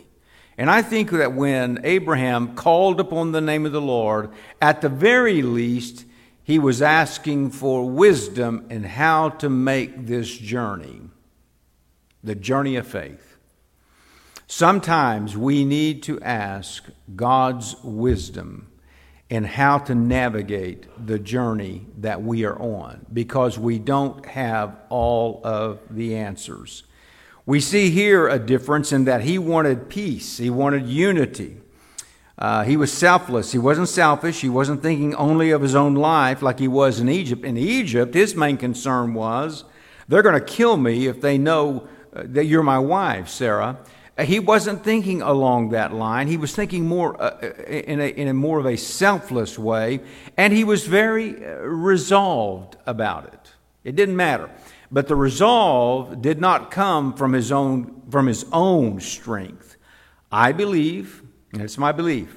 And 0.58 0.70
I 0.70 0.82
think 0.82 1.12
that 1.12 1.34
when 1.34 1.80
Abraham 1.84 2.56
called 2.56 3.00
upon 3.00 3.32
the 3.32 3.42
name 3.42 3.66
of 3.66 3.72
the 3.72 3.82
Lord, 3.82 4.32
at 4.62 4.82
the 4.82 4.90
very 4.90 5.42
least, 5.42 6.06
he 6.44 6.58
was 6.58 6.82
asking 6.82 7.52
for 7.52 7.88
wisdom 7.88 8.66
in 8.70 8.84
how 8.84 9.30
to 9.30 9.50
make 9.50 10.08
this 10.08 10.36
journey, 10.36 11.02
the 12.24 12.36
journey 12.36 12.76
of 12.76 12.88
faith. 12.88 13.38
Sometimes 14.48 15.38
we 15.38 15.64
need 15.64 16.02
to 16.04 16.20
ask 16.22 16.90
God's 17.16 17.76
wisdom 17.84 18.69
in 19.30 19.44
how 19.44 19.78
to 19.78 19.94
navigate 19.94 20.88
the 21.06 21.20
journey 21.20 21.86
that 22.00 22.22
we 22.22 22.44
are 22.46 22.60
on 22.60 23.06
because 23.14 23.60
we 23.60 23.78
don't 23.78 24.26
have 24.26 24.76
all 24.90 25.40
of 25.44 25.80
the 25.92 26.16
answers. 26.16 26.84
We 27.46 27.60
see 27.60 27.90
here 27.92 28.28
a 28.28 28.40
difference 28.40 28.92
in 28.92 29.06
that 29.06 29.22
he 29.22 29.38
wanted 29.38 29.90
peace, 29.90 30.38
he 30.38 30.50
wanted 30.50 30.88
unity. 30.88 31.58
Uh, 32.40 32.64
he 32.64 32.78
was 32.78 32.90
selfless. 32.90 33.52
He 33.52 33.58
wasn't 33.58 33.90
selfish. 33.90 34.40
He 34.40 34.48
wasn't 34.48 34.82
thinking 34.82 35.14
only 35.16 35.52
of 35.52 35.62
his 35.62 35.76
own 35.76 35.94
life 35.96 36.42
like 36.42 36.58
he 36.58 36.70
was 36.70 37.02
in 37.02 37.10
Egypt. 37.10 37.44
In 37.44 37.58
Egypt, 37.58 38.14
his 38.14 38.34
main 38.34 38.56
concern 38.56 39.14
was 39.14 39.66
they're 40.08 40.22
going 40.22 40.40
to 40.40 40.46
kill 40.46 40.78
me 40.78 41.08
if 41.08 41.20
they 41.20 41.38
know 41.38 41.90
uh, 42.16 42.24
that 42.28 42.46
you're 42.46 42.64
my 42.64 42.80
wife, 42.80 43.28
Sarah. 43.28 43.78
He 44.26 44.40
wasn't 44.40 44.84
thinking 44.84 45.22
along 45.22 45.70
that 45.70 45.94
line. 45.94 46.28
He 46.28 46.38
was 46.38 46.54
thinking 46.56 46.88
more 46.88 47.22
uh, 47.22 47.40
in, 47.68 48.00
a, 48.02 48.08
in 48.08 48.28
a 48.28 48.34
more 48.34 48.60
of 48.60 48.66
a 48.66 48.76
selfless 48.76 49.58
way, 49.58 50.02
and 50.36 50.52
he 50.52 50.64
was 50.64 50.86
very 50.88 51.46
uh, 51.46 51.58
resolved 51.60 52.76
about 52.86 53.26
it. 53.26 53.54
It 53.84 53.96
didn't 53.96 54.16
matter. 54.16 54.50
But 54.92 55.08
the 55.08 55.16
resolve 55.16 56.22
did 56.22 56.42
not 56.42 56.72
come 56.72 57.14
from 57.14 57.34
his 57.34 57.52
own, 57.52 58.02
from 58.10 58.28
his 58.28 58.46
own 58.52 59.00
strength. 59.00 59.78
I 60.32 60.52
believe, 60.52 61.24
and 61.54 61.62
it's 61.62 61.78
my 61.78 61.92
belief, 61.92 62.36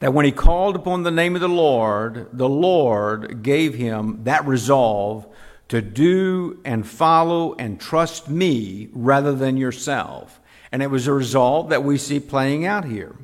that 0.00 0.12
when 0.12 0.24
he 0.24 0.32
called 0.32 0.76
upon 0.76 1.04
the 1.04 1.10
name 1.10 1.34
of 1.34 1.40
the 1.40 1.48
Lord, 1.48 2.28
the 2.32 2.48
Lord 2.48 3.42
gave 3.42 3.74
him 3.74 4.24
that 4.24 4.46
resolve 4.46 5.26
to 5.68 5.80
do 5.80 6.60
and 6.64 6.86
follow 6.86 7.54
and 7.54 7.80
trust 7.80 8.28
me 8.28 8.88
rather 8.92 9.32
than 9.32 9.56
yourself. 9.56 10.40
And 10.76 10.82
it 10.82 10.90
was 10.90 11.06
a 11.06 11.12
result 11.14 11.70
that 11.70 11.84
we 11.84 11.96
see 11.96 12.20
playing 12.20 12.66
out 12.66 12.84
here. 12.84 13.16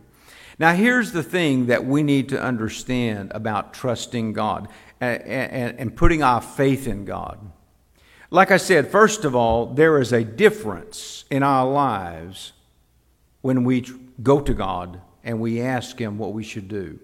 Now, 0.59 0.73
here's 0.73 1.13
the 1.13 1.23
thing 1.23 1.67
that 1.67 1.85
we 1.85 2.03
need 2.03 2.31
to 2.31 2.43
understand 2.43 3.31
about 3.35 3.75
trusting 3.75 4.33
God 4.33 4.69
and, 5.03 5.23
and, 5.23 5.79
and 5.79 5.95
putting 5.95 6.23
our 6.23 6.41
faith 6.41 6.87
in 6.87 7.05
God. 7.05 7.39
Like 8.31 8.51
I 8.51 8.57
said, 8.57 8.91
first 8.91 9.27
of 9.27 9.37
all, 9.37 9.67
there 9.67 10.01
is 10.01 10.15
a 10.15 10.25
difference 10.25 11.27
in 11.31 11.43
our 11.43 11.71
lives 11.71 12.55
when 13.43 13.65
we 13.65 13.85
go 14.23 14.41
to 14.41 14.55
God 14.55 15.03
and 15.23 15.39
we 15.39 15.61
ask 15.61 16.01
Him 16.01 16.17
what 16.17 16.33
we 16.33 16.45
should 16.45 16.69
do. 16.69 17.01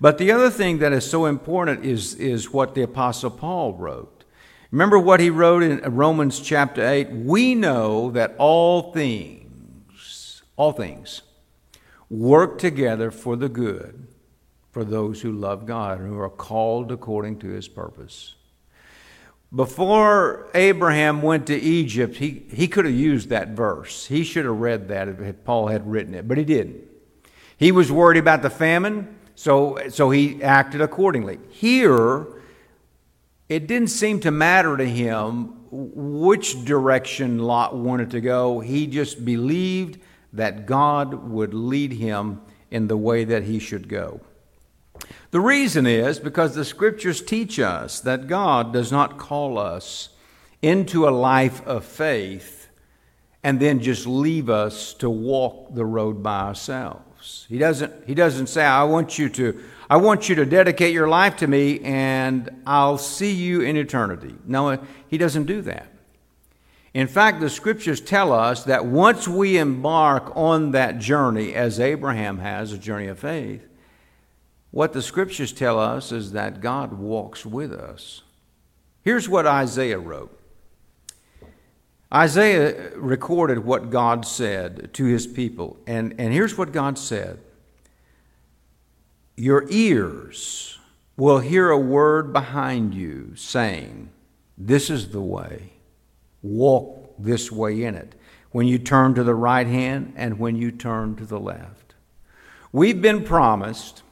But 0.00 0.18
the 0.18 0.30
other 0.30 0.48
thing 0.48 0.78
that 0.78 0.92
is 0.92 1.10
so 1.10 1.26
important 1.26 1.84
is, 1.84 2.14
is 2.14 2.52
what 2.52 2.76
the 2.76 2.82
Apostle 2.82 3.32
Paul 3.32 3.74
wrote. 3.74 4.22
Remember 4.70 4.96
what 5.00 5.18
he 5.18 5.28
wrote 5.28 5.64
in 5.64 5.80
Romans 5.96 6.38
chapter 6.38 6.86
8? 6.86 7.10
We 7.10 7.56
know 7.56 8.12
that 8.12 8.36
all 8.38 8.92
things 8.92 9.47
all 10.58 10.72
things 10.72 11.22
work 12.10 12.58
together 12.58 13.10
for 13.10 13.36
the 13.36 13.48
good 13.48 14.06
for 14.70 14.84
those 14.84 15.22
who 15.22 15.32
love 15.32 15.64
God 15.64 16.00
and 16.00 16.08
who 16.08 16.18
are 16.18 16.28
called 16.28 16.92
according 16.92 17.38
to 17.38 17.48
his 17.48 17.68
purpose. 17.68 18.34
Before 19.54 20.50
Abraham 20.54 21.22
went 21.22 21.46
to 21.46 21.58
Egypt, 21.58 22.16
he, 22.16 22.44
he 22.50 22.68
could 22.68 22.84
have 22.84 22.94
used 22.94 23.30
that 23.30 23.48
verse. 23.48 24.06
He 24.06 24.22
should 24.22 24.44
have 24.44 24.58
read 24.58 24.88
that 24.88 25.08
if 25.08 25.44
Paul 25.44 25.68
had 25.68 25.90
written 25.90 26.14
it, 26.14 26.28
but 26.28 26.36
he 26.36 26.44
didn't. 26.44 26.82
He 27.56 27.72
was 27.72 27.90
worried 27.90 28.18
about 28.18 28.42
the 28.42 28.50
famine, 28.50 29.16
so, 29.34 29.78
so 29.88 30.10
he 30.10 30.42
acted 30.42 30.82
accordingly. 30.82 31.38
Here, 31.48 32.26
it 33.48 33.66
didn't 33.66 33.88
seem 33.88 34.20
to 34.20 34.30
matter 34.30 34.76
to 34.76 34.84
him 34.84 35.54
which 35.70 36.64
direction 36.64 37.38
Lot 37.38 37.74
wanted 37.74 38.10
to 38.10 38.20
go. 38.20 38.60
He 38.60 38.86
just 38.86 39.24
believed 39.24 39.98
that 40.32 40.66
God 40.66 41.30
would 41.30 41.54
lead 41.54 41.92
him 41.94 42.40
in 42.70 42.88
the 42.88 42.96
way 42.96 43.24
that 43.24 43.44
he 43.44 43.58
should 43.58 43.88
go. 43.88 44.20
The 45.30 45.40
reason 45.40 45.86
is 45.86 46.18
because 46.18 46.54
the 46.54 46.64
scriptures 46.64 47.22
teach 47.22 47.58
us 47.58 48.00
that 48.00 48.26
God 48.26 48.72
does 48.72 48.90
not 48.90 49.18
call 49.18 49.58
us 49.58 50.10
into 50.62 51.08
a 51.08 51.10
life 51.10 51.64
of 51.66 51.84
faith 51.84 52.68
and 53.42 53.60
then 53.60 53.80
just 53.80 54.06
leave 54.06 54.50
us 54.50 54.94
to 54.94 55.08
walk 55.08 55.74
the 55.74 55.84
road 55.84 56.22
by 56.22 56.40
ourselves. 56.40 57.46
He 57.48 57.58
doesn't, 57.58 57.92
he 58.06 58.14
doesn't 58.14 58.48
say, 58.48 58.64
I 58.64 58.84
want 58.84 59.18
you 59.18 59.28
to 59.30 59.60
I 59.90 59.96
want 59.96 60.28
you 60.28 60.34
to 60.34 60.44
dedicate 60.44 60.92
your 60.92 61.08
life 61.08 61.36
to 61.36 61.46
me 61.46 61.80
and 61.80 62.50
I'll 62.66 62.98
see 62.98 63.32
you 63.32 63.62
in 63.62 63.76
eternity. 63.76 64.34
No, 64.46 64.78
he 65.08 65.16
doesn't 65.16 65.44
do 65.44 65.62
that. 65.62 65.90
In 66.94 67.06
fact, 67.06 67.40
the 67.40 67.50
scriptures 67.50 68.00
tell 68.00 68.32
us 68.32 68.64
that 68.64 68.86
once 68.86 69.28
we 69.28 69.58
embark 69.58 70.34
on 70.34 70.70
that 70.72 70.98
journey, 70.98 71.54
as 71.54 71.78
Abraham 71.78 72.38
has, 72.38 72.72
a 72.72 72.78
journey 72.78 73.08
of 73.08 73.18
faith, 73.18 73.66
what 74.70 74.92
the 74.92 75.02
scriptures 75.02 75.52
tell 75.52 75.78
us 75.78 76.12
is 76.12 76.32
that 76.32 76.60
God 76.60 76.94
walks 76.94 77.44
with 77.44 77.72
us. 77.72 78.22
Here's 79.02 79.28
what 79.28 79.46
Isaiah 79.46 79.98
wrote. 79.98 80.34
Isaiah 82.12 82.96
recorded 82.96 83.64
what 83.64 83.90
God 83.90 84.24
said 84.24 84.94
to 84.94 85.04
his 85.04 85.26
people, 85.26 85.76
and, 85.86 86.14
and 86.18 86.32
here's 86.32 86.56
what 86.56 86.72
God 86.72 86.98
said. 86.98 87.38
Your 89.36 89.66
ears 89.68 90.78
will 91.16 91.38
hear 91.38 91.70
a 91.70 91.78
word 91.78 92.32
behind 92.32 92.94
you 92.94 93.34
saying, 93.36 94.08
This 94.56 94.88
is 94.88 95.10
the 95.10 95.20
way 95.20 95.72
walk 96.42 97.14
this 97.18 97.50
way 97.50 97.82
in 97.82 97.94
it. 97.94 98.14
When 98.50 98.66
you 98.66 98.78
turn 98.78 99.14
to 99.14 99.24
the 99.24 99.34
right 99.34 99.66
hand 99.66 100.14
and 100.16 100.38
when 100.38 100.56
you 100.56 100.70
turn 100.70 101.16
to 101.16 101.26
the 101.26 101.38
left. 101.38 101.94
We've 102.72 103.00
been 103.00 103.24
promised 103.24 104.02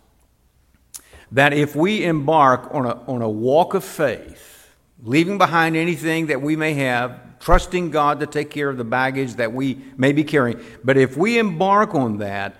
that 1.33 1.53
if 1.53 1.75
we 1.75 2.05
embark 2.05 2.69
on 2.73 2.87
a, 2.87 2.95
on 3.07 3.23
a 3.23 3.29
walk 3.29 3.75
of 3.75 3.85
faith, 3.85 4.75
leaving 5.03 5.39
behind 5.39 5.77
anything 5.77 6.27
that 6.27 6.41
we 6.41 6.57
may 6.57 6.75
have, 6.75 7.39
trusting 7.39 7.91
God 7.91 8.21
to 8.21 8.27
take 8.27 8.51
care 8.51 8.69
of 8.69 8.77
the 8.77 8.85
baggage 8.85 9.35
that 9.35 9.53
we 9.53 9.79
may 9.97 10.13
be 10.13 10.25
carrying, 10.25 10.61
but 10.85 10.97
if 10.97 11.17
we 11.17 11.39
embark 11.39 11.95
on 11.95 12.19
that, 12.19 12.57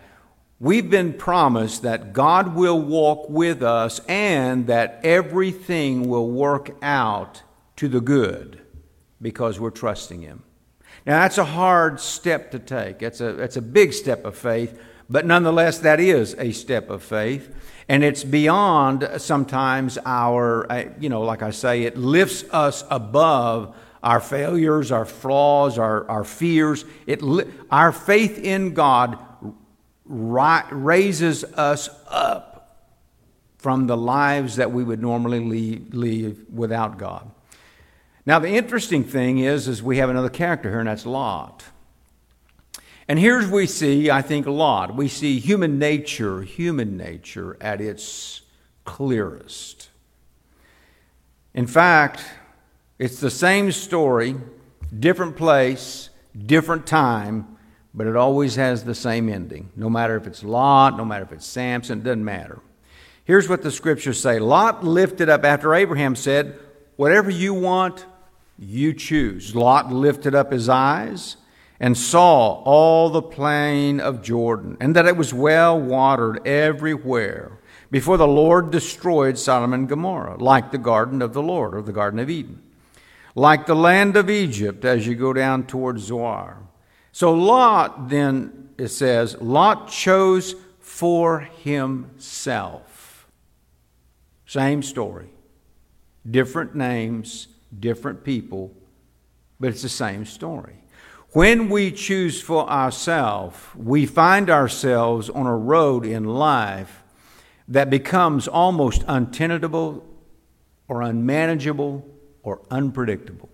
We've 0.59 0.89
been 0.89 1.13
promised 1.13 1.83
that 1.83 2.15
God 2.15 2.55
will 2.55 2.81
walk 2.81 3.29
with 3.29 3.63
us 3.63 4.01
and 4.09 4.67
that 4.69 5.01
everything 5.03 6.09
will 6.09 6.31
work 6.31 6.71
out 6.81 7.43
to 7.77 7.89
the 7.89 8.01
good 8.01 8.63
because 9.21 9.59
we're 9.59 9.71
trusting 9.71 10.23
Him. 10.23 10.43
Now, 11.05 11.21
that's 11.21 11.39
a 11.39 11.45
hard 11.45 12.01
step 12.01 12.51
to 12.53 12.59
take. 12.59 13.03
It's 13.03 13.21
a, 13.21 13.41
it's 13.43 13.57
a 13.57 13.63
big 13.63 13.93
step 13.93 14.25
of 14.25 14.37
faith, 14.37 14.81
but 15.09 15.25
nonetheless, 15.25 15.79
that 15.81 16.01
is 16.01 16.35
a 16.39 16.53
step 16.53 16.91
of 16.91 17.03
faith. 17.03 17.55
And 17.89 18.03
it's 18.03 18.25
beyond 18.25 19.09
sometimes 19.19 19.99
our, 20.05 20.71
uh, 20.71 20.85
you 20.99 21.09
know, 21.09 21.23
like 21.23 21.43
I 21.43 21.51
say, 21.51 21.85
it 21.85 21.97
lifts 21.97 22.45
us 22.51 22.83
above 22.91 23.77
our 24.03 24.21
failures, 24.21 24.91
our 24.91 25.05
flaws, 25.05 25.79
our, 25.79 26.09
our 26.11 26.25
fears. 26.25 26.85
It, 27.07 27.23
our 27.71 27.93
faith 27.93 28.39
in 28.39 28.75
God 28.75 29.19
raises 30.05 31.45
us 31.45 31.89
up 32.09 32.57
from 33.59 33.87
the 33.87 33.97
lives 33.97 34.57
that 34.57 34.73
we 34.73 34.85
would 34.85 35.01
normally 35.01 35.41
leave 35.91 36.45
without 36.53 36.99
God. 36.99 37.31
Now, 38.27 38.41
the 38.41 38.49
interesting 38.49 39.05
thing 39.05 39.39
is, 39.39 39.69
is 39.69 39.83
we 39.83 39.99
have 39.99 40.11
another 40.11 40.29
character 40.29 40.69
here, 40.69 40.81
and 40.81 40.89
that's 40.89 41.07
Lot. 41.07 41.65
And 43.07 43.21
here's 43.21 43.49
we 43.49 43.67
see, 43.67 44.11
I 44.11 44.21
think, 44.21 44.47
Lot. 44.47 44.97
We 44.97 45.07
see 45.07 45.39
human 45.39 45.79
nature, 45.79 46.43
human 46.43 46.97
nature 46.97 47.57
at 47.61 47.81
its 47.81 48.43
clearest. 48.85 49.91
In 51.55 51.69
fact, 51.69 52.25
it's 52.99 53.21
the 53.21 53.31
same 53.31 53.71
story, 53.71 54.35
different 54.99 55.37
place, 55.37 56.11
different 56.37 56.85
time, 56.85 57.57
but 57.95 58.09
it 58.09 58.17
always 58.17 58.57
has 58.57 58.83
the 58.83 58.95
same 58.95 59.29
ending. 59.29 59.71
No 59.77 59.89
matter 59.89 60.17
if 60.17 60.27
it's 60.27 60.43
Lot, 60.43 60.97
no 60.97 61.05
matter 61.05 61.25
if 61.25 61.33
it's 61.33 61.47
Samson, 61.47 62.01
it 62.01 62.05
doesn't 62.05 62.25
matter. 62.25 62.61
Here's 63.25 63.49
what 63.49 63.63
the 63.63 63.71
scriptures 63.71 64.21
say 64.21 64.41
Lot 64.41 64.83
lifted 64.85 65.29
up 65.29 65.45
after 65.45 65.75
Abraham 65.75 66.17
said, 66.17 66.59
Whatever 66.97 67.31
you 67.31 67.55
want, 67.55 68.05
you 68.59 68.93
choose. 68.95 69.55
Lot 69.55 69.93
lifted 69.93 70.35
up 70.35 70.53
his 70.53 70.69
eyes 70.69 71.37
and 71.79 71.97
saw 71.97 72.63
all 72.63 73.11
the 73.11 73.23
plain 73.23 74.01
of 74.01 74.23
Jordan, 74.23 74.77
and 74.81 74.97
that 74.97 75.07
it 75.07 75.17
was 75.17 75.35
well 75.35 75.79
watered 75.79 76.47
everywhere, 76.47 77.59
before 77.91 78.17
the 78.17 78.27
Lord 78.27 78.71
destroyed 78.71 79.39
Sodom 79.39 79.73
and 79.73 79.89
Gomorrah, 79.89 80.37
like 80.39 80.71
the 80.71 80.79
garden 80.79 81.21
of 81.21 81.35
the 81.35 81.43
Lord, 81.43 81.75
or 81.75 81.83
the 81.83 81.93
Garden 81.93 82.19
of 82.19 82.31
Eden, 82.31 82.63
like 83.35 83.67
the 83.67 83.77
land 83.77 84.17
of 84.17 84.31
Egypt 84.31 84.85
as 84.85 85.07
you 85.07 85.15
go 85.15 85.33
down 85.33 85.67
towards 85.67 86.05
Zoar. 86.05 86.59
So 87.13 87.33
Lot, 87.33 88.09
then, 88.09 88.71
it 88.79 88.89
says, 88.89 89.37
Lot 89.41 89.89
chose 89.89 90.55
for 90.81 91.41
himself. 91.41 93.29
Same 94.47 94.83
story, 94.83 95.31
different 96.29 96.75
names, 96.75 97.49
different 97.81 98.25
people, 98.25 98.75
but 99.61 99.71
it's 99.71 99.83
the 99.83 99.89
same 99.89 100.25
story. 100.25 100.75
When 101.31 101.69
we 101.69 101.91
choose 101.91 102.41
for 102.41 102.69
ourselves, 102.69 103.59
we 103.75 104.07
find 104.07 104.49
ourselves 104.49 105.29
on 105.29 105.47
a 105.47 105.57
road 105.57 106.07
in 106.07 106.25
life 106.25 107.03
that 107.69 107.91
becomes 107.91 108.49
almost 108.49 109.05
untenable 109.07 110.07
or 110.89 111.03
unmanageable 111.03 112.07
or 112.43 112.63
unpredictable. 112.71 113.49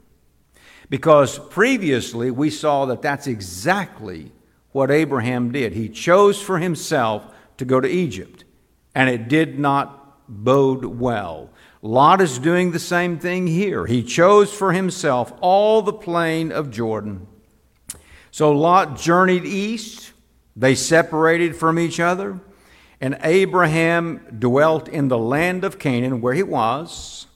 Because 0.91 1.39
previously 1.39 2.31
we 2.31 2.51
saw 2.51 2.85
that 2.87 3.03
that's 3.03 3.27
exactly 3.27 4.31
what 4.73 4.91
Abraham 4.91 5.51
did. 5.51 5.73
He 5.73 5.89
chose 5.89 6.41
for 6.41 6.59
himself 6.59 7.25
to 7.57 7.65
go 7.65 7.81
to 7.81 7.89
Egypt, 7.89 8.45
and 8.95 9.09
it 9.09 9.29
did 9.29 9.59
not 9.59 10.19
bode 10.29 10.85
well. 10.85 11.51
Lot 11.85 12.21
is 12.21 12.39
doing 12.39 12.71
the 12.71 12.79
same 12.79 13.19
thing 13.19 13.49
here. 13.49 13.87
He 13.87 14.05
chose 14.05 14.53
for 14.53 14.73
himself 14.73 15.33
all 15.41 15.83
the 15.83 15.93
plain 15.93 16.53
of 16.53 16.71
Jordan. 16.71 17.27
So 18.31 18.53
Lot 18.53 18.97
journeyed 18.97 19.45
east. 19.45 20.13
They 20.55 20.77
separated 20.77 21.57
from 21.57 21.81
each 21.81 21.99
other. 21.99 22.39
And 23.01 23.19
Abraham 23.25 24.25
dwelt 24.39 24.87
in 24.87 25.09
the 25.09 25.19
land 25.19 25.65
of 25.65 25.81
Canaan, 25.81 26.21
where 26.21 26.35
he 26.35 26.45
was. 26.45 27.27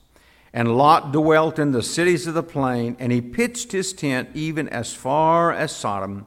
And 0.53 0.77
Lot 0.77 1.12
dwelt 1.12 1.59
in 1.59 1.73
the 1.73 1.83
cities 1.83 2.29
of 2.29 2.35
the 2.35 2.42
plain, 2.44 2.97
and 3.01 3.11
he 3.11 3.21
pitched 3.21 3.73
his 3.73 3.92
tent 3.92 4.31
even 4.33 4.68
as 4.68 4.94
far 4.94 5.53
as 5.53 5.75
Sodom. 5.75 6.25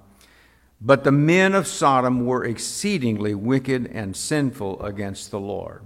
But 0.81 1.05
the 1.05 1.11
men 1.13 1.55
of 1.55 1.67
Sodom 1.67 2.25
were 2.25 2.43
exceedingly 2.43 3.33
wicked 3.33 3.87
and 3.87 4.13
sinful 4.15 4.81
against 4.83 5.31
the 5.31 5.39
Lord. 5.39 5.83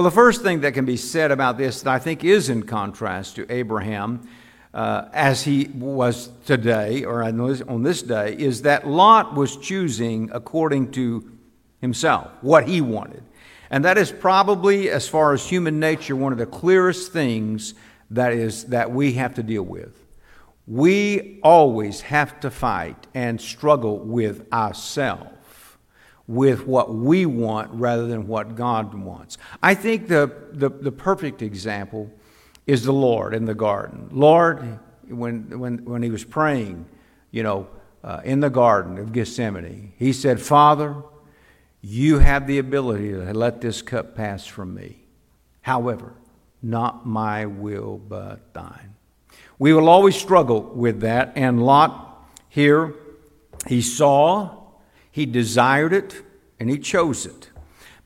Well, 0.00 0.08
the 0.08 0.14
first 0.14 0.40
thing 0.40 0.62
that 0.62 0.72
can 0.72 0.86
be 0.86 0.96
said 0.96 1.30
about 1.30 1.58
this 1.58 1.82
that 1.82 1.90
I 1.92 1.98
think 1.98 2.24
is 2.24 2.48
in 2.48 2.62
contrast 2.62 3.36
to 3.36 3.44
Abraham 3.52 4.26
uh, 4.72 5.10
as 5.12 5.42
he 5.42 5.66
was 5.74 6.30
today, 6.46 7.04
or 7.04 7.22
on 7.22 7.82
this 7.82 8.00
day, 8.00 8.34
is 8.34 8.62
that 8.62 8.86
Lot 8.86 9.34
was 9.34 9.58
choosing 9.58 10.30
according 10.32 10.92
to 10.92 11.30
himself, 11.82 12.30
what 12.40 12.66
he 12.66 12.80
wanted. 12.80 13.22
And 13.68 13.84
that 13.84 13.98
is 13.98 14.10
probably, 14.10 14.88
as 14.88 15.06
far 15.06 15.34
as 15.34 15.46
human 15.46 15.78
nature, 15.78 16.16
one 16.16 16.32
of 16.32 16.38
the 16.38 16.46
clearest 16.46 17.12
things 17.12 17.74
that, 18.08 18.32
is, 18.32 18.64
that 18.68 18.90
we 18.90 19.12
have 19.12 19.34
to 19.34 19.42
deal 19.42 19.64
with. 19.64 20.02
We 20.66 21.40
always 21.42 22.00
have 22.00 22.40
to 22.40 22.50
fight 22.50 23.06
and 23.12 23.38
struggle 23.38 23.98
with 23.98 24.50
ourselves 24.50 25.39
with 26.30 26.64
what 26.64 26.94
we 26.94 27.26
want 27.26 27.68
rather 27.72 28.06
than 28.06 28.28
what 28.28 28.54
God 28.54 28.94
wants. 28.94 29.36
I 29.60 29.74
think 29.74 30.06
the, 30.06 30.32
the, 30.52 30.68
the, 30.68 30.92
perfect 30.92 31.42
example 31.42 32.08
is 32.68 32.84
the 32.84 32.92
Lord 32.92 33.34
in 33.34 33.46
the 33.46 33.54
garden. 33.54 34.08
Lord, 34.12 34.78
when, 35.08 35.58
when, 35.58 35.84
when 35.84 36.04
he 36.04 36.10
was 36.10 36.22
praying, 36.22 36.86
you 37.32 37.42
know, 37.42 37.66
uh, 38.04 38.20
in 38.22 38.38
the 38.38 38.48
garden 38.48 38.96
of 38.98 39.12
Gethsemane, 39.12 39.92
he 39.98 40.12
said, 40.12 40.40
Father, 40.40 41.02
you 41.82 42.20
have 42.20 42.46
the 42.46 42.58
ability 42.58 43.10
to 43.10 43.34
let 43.34 43.60
this 43.60 43.82
cup 43.82 44.14
pass 44.14 44.46
from 44.46 44.72
me. 44.72 45.02
However, 45.62 46.14
not 46.62 47.04
my 47.04 47.46
will, 47.46 47.98
but 47.98 48.54
thine. 48.54 48.94
We 49.58 49.72
will 49.72 49.88
always 49.88 50.14
struggle 50.14 50.62
with 50.62 51.00
that. 51.00 51.32
And 51.34 51.66
Lot 51.66 52.24
here, 52.48 52.94
he 53.66 53.82
saw 53.82 54.59
he 55.10 55.26
desired 55.26 55.92
it 55.92 56.22
and 56.58 56.70
he 56.70 56.78
chose 56.78 57.26
it. 57.26 57.50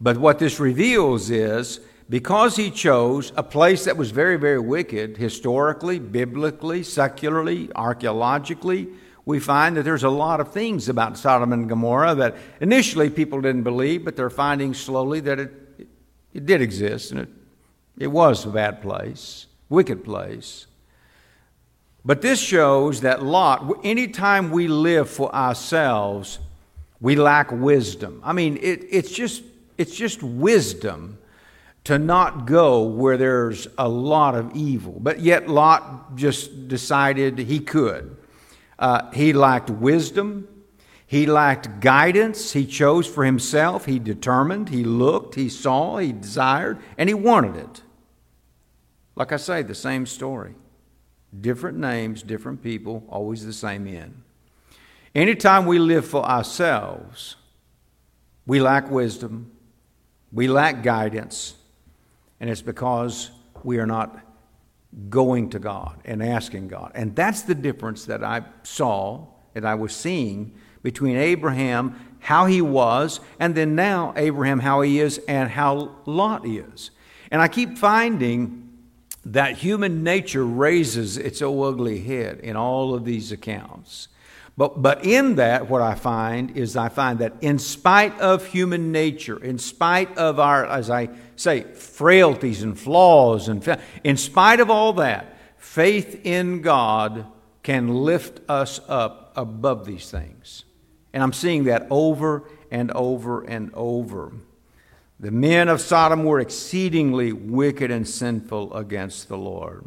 But 0.01 0.19
what 0.19 0.39
this 0.39 0.61
reveals 0.61 1.31
is 1.31 1.81
because 2.09 2.57
he 2.57 2.71
chose 2.71 3.33
a 3.37 3.43
place 3.43 3.85
that 3.85 3.97
was 3.97 4.11
very, 4.11 4.37
very 4.37 4.59
wicked, 4.59 5.17
historically, 5.17 5.99
biblically, 5.99 6.83
secularly, 6.83 7.71
archaeologically, 7.75 8.89
we 9.27 9.41
find 9.41 9.77
that 9.77 9.85
there's 9.85 10.05
a 10.05 10.11
lot 10.11 10.41
of 10.41 10.53
things 10.53 10.89
about 10.89 11.17
Sodom 11.17 11.53
and 11.53 11.69
Gomorrah 11.69 12.15
that 12.17 12.37
initially 12.61 13.09
people 13.09 13.41
didn't 13.41 13.63
believe, 13.63 14.05
but 14.05 14.17
they're 14.17 14.29
finding 14.29 14.75
slowly 14.75 15.21
that 15.21 15.39
it, 15.41 15.89
it, 16.35 16.45
did 16.45 16.61
exist 16.61 17.11
and 17.11 17.21
it, 17.21 17.29
it 17.99 18.07
was 18.09 18.45
a 18.45 18.51
bad 18.51 18.83
place, 18.83 19.47
wicked 19.71 20.05
place. 20.05 20.67
But 22.05 22.21
this 22.21 22.39
shows 22.39 23.01
that 23.01 23.23
Lot, 23.23 23.81
anytime 23.83 24.51
we 24.51 24.69
live 24.69 25.09
for 25.09 25.35
ourselves, 25.35 26.39
we 27.01 27.17
lack 27.17 27.51
wisdom. 27.53 28.21
I 28.25 28.33
mean, 28.33 28.57
it, 28.59 28.87
it's, 28.91 29.11
just, 29.11 29.43
it's 29.77 29.95
just 29.95 30.23
wisdom 30.23 31.19
to 31.85 31.99
not 31.99 32.47
go 32.47 32.83
where 32.85 33.17
there's 33.17 33.69
a 33.77 33.89
lot 33.89 34.35
of 34.35 34.57
evil. 34.57 34.99
But 34.99 35.21
yet, 35.21 35.49
Lot 35.49 36.17
just 36.17 36.69
decided 36.69 37.39
he 37.39 37.61
could. 37.61 38.17
Uh, 38.79 39.11
he 39.13 39.33
lacked 39.33 39.71
wisdom. 39.71 40.49
He 41.07 41.27
lacked 41.27 41.81
guidance. 41.81 42.53
He 42.53 42.67
chose 42.67 43.07
for 43.07 43.25
himself. 43.25 43.85
He 43.85 43.99
determined. 43.99 44.71
He 44.71 44.83
looked. 44.83 45.35
He 45.35 45.49
saw. 45.49 45.99
He 45.99 46.13
desired. 46.13 46.79
And 46.97 47.09
he 47.09 47.15
wanted 47.15 47.57
it. 47.57 47.83
Like 49.15 49.31
I 49.31 49.37
say, 49.37 49.63
the 49.63 49.75
same 49.75 50.07
story. 50.07 50.55
Different 51.41 51.79
names, 51.79 52.23
different 52.23 52.63
people, 52.63 53.05
always 53.09 53.45
the 53.45 53.53
same 53.53 53.87
end. 53.87 54.23
Anytime 55.15 55.67
we 55.67 55.79
live 55.79 56.05
for 56.05 56.25
ourselves, 56.25 57.37
we 58.47 58.61
lack 58.61 58.91
wisdom, 58.91 59.53
we 60.33 60.49
lack 60.49 60.83
guidance, 60.83 61.55
and 62.41 62.51
it's 62.51 62.63
because 62.63 63.31
we 63.63 63.79
are 63.79 63.87
not 63.87 64.19
going 65.09 65.51
to 65.51 65.59
God 65.59 66.01
and 66.05 66.23
asking 66.23 66.69
God. 66.69 66.93
And 66.95 67.15
that's 67.15 67.43
the 67.43 67.55
difference 67.55 68.07
that 68.07 68.25
I 68.25 68.43
saw, 68.65 69.27
that 69.55 69.65
I 69.65 69.77
was 69.77 69.95
seeing 69.95 70.53
between 70.83 71.17
Abraham, 71.17 72.17
how 72.19 72.47
he 72.47 72.61
was, 72.61 73.21
and 73.39 73.55
then 73.55 73.75
now 73.75 74.13
Abraham, 74.17 74.59
how 74.59 74.81
he 74.81 74.99
is, 74.99 75.19
and 75.29 75.49
how 75.51 75.97
Lot 76.07 76.45
is. 76.47 76.91
And 77.31 77.41
I 77.41 77.49
keep 77.49 77.79
finding 77.79 78.69
that 79.25 79.59
human 79.59 80.03
nature 80.03 80.45
raises 80.45 81.17
its 81.17 81.41
ugly 81.41 82.01
head 82.01 82.41
in 82.41 82.57
all 82.57 82.95
of 82.95 83.05
these 83.05 83.33
accounts. 83.33 84.09
But, 84.57 84.81
but 84.81 85.05
in 85.05 85.37
that, 85.37 85.69
what 85.69 85.83
I 85.83 85.95
find 85.95 86.57
is 86.57 86.77
I 86.77 86.89
find 86.89 87.19
that 87.19 87.35
in 87.41 87.59
spite 87.59 88.19
of 88.21 88.47
human 88.47 88.93
nature, 88.93 89.43
in 89.43 89.59
spite 89.59 90.17
of 90.17 90.39
our, 90.39 90.65
as 90.65 90.91
I 90.91 91.09
say, 91.35 91.63
frailties 91.63 92.63
and 92.63 92.79
flaws, 92.79 93.49
and 93.49 93.79
in 94.05 94.17
spite 94.17 94.61
of 94.61 94.71
all 94.71 94.93
that, 94.95 95.37
faith 95.57 96.21
in 96.25 96.63
God 96.63 97.27
can 97.65 97.89
lift 97.89 98.49
us 98.49 98.81
up 98.89 99.33
above 99.35 99.87
these 99.87 100.09
things. 100.11 100.65
And 101.13 101.23
I'm 101.23 101.33
seeing 101.33 101.65
that 101.65 101.89
over 101.91 102.45
and 102.71 102.93
over 102.93 103.43
and 103.43 103.73
over. 103.75 104.33
The 105.19 105.31
men 105.31 105.69
of 105.69 105.81
Sodom 105.81 106.25
were 106.25 106.39
exceedingly 106.39 107.33
wicked 107.33 107.91
and 107.91 108.07
sinful 108.07 108.75
against 108.75 109.29
the 109.29 109.39
Lord. 109.39 109.85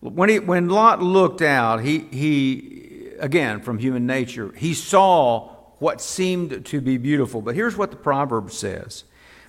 When, 0.00 0.28
he, 0.28 0.38
when 0.38 0.68
Lot 0.68 1.02
looked 1.02 1.42
out, 1.42 1.80
he, 1.80 1.98
he, 1.98 2.93
again, 3.24 3.60
from 3.60 3.78
human 3.78 4.06
nature, 4.06 4.52
he 4.56 4.74
saw 4.74 5.48
what 5.78 6.00
seemed 6.00 6.64
to 6.66 6.80
be 6.80 6.96
beautiful. 6.96 7.42
But 7.42 7.54
here's 7.54 7.76
what 7.76 7.90
the 7.90 7.96
proverb 7.96 8.50
says 8.50 9.04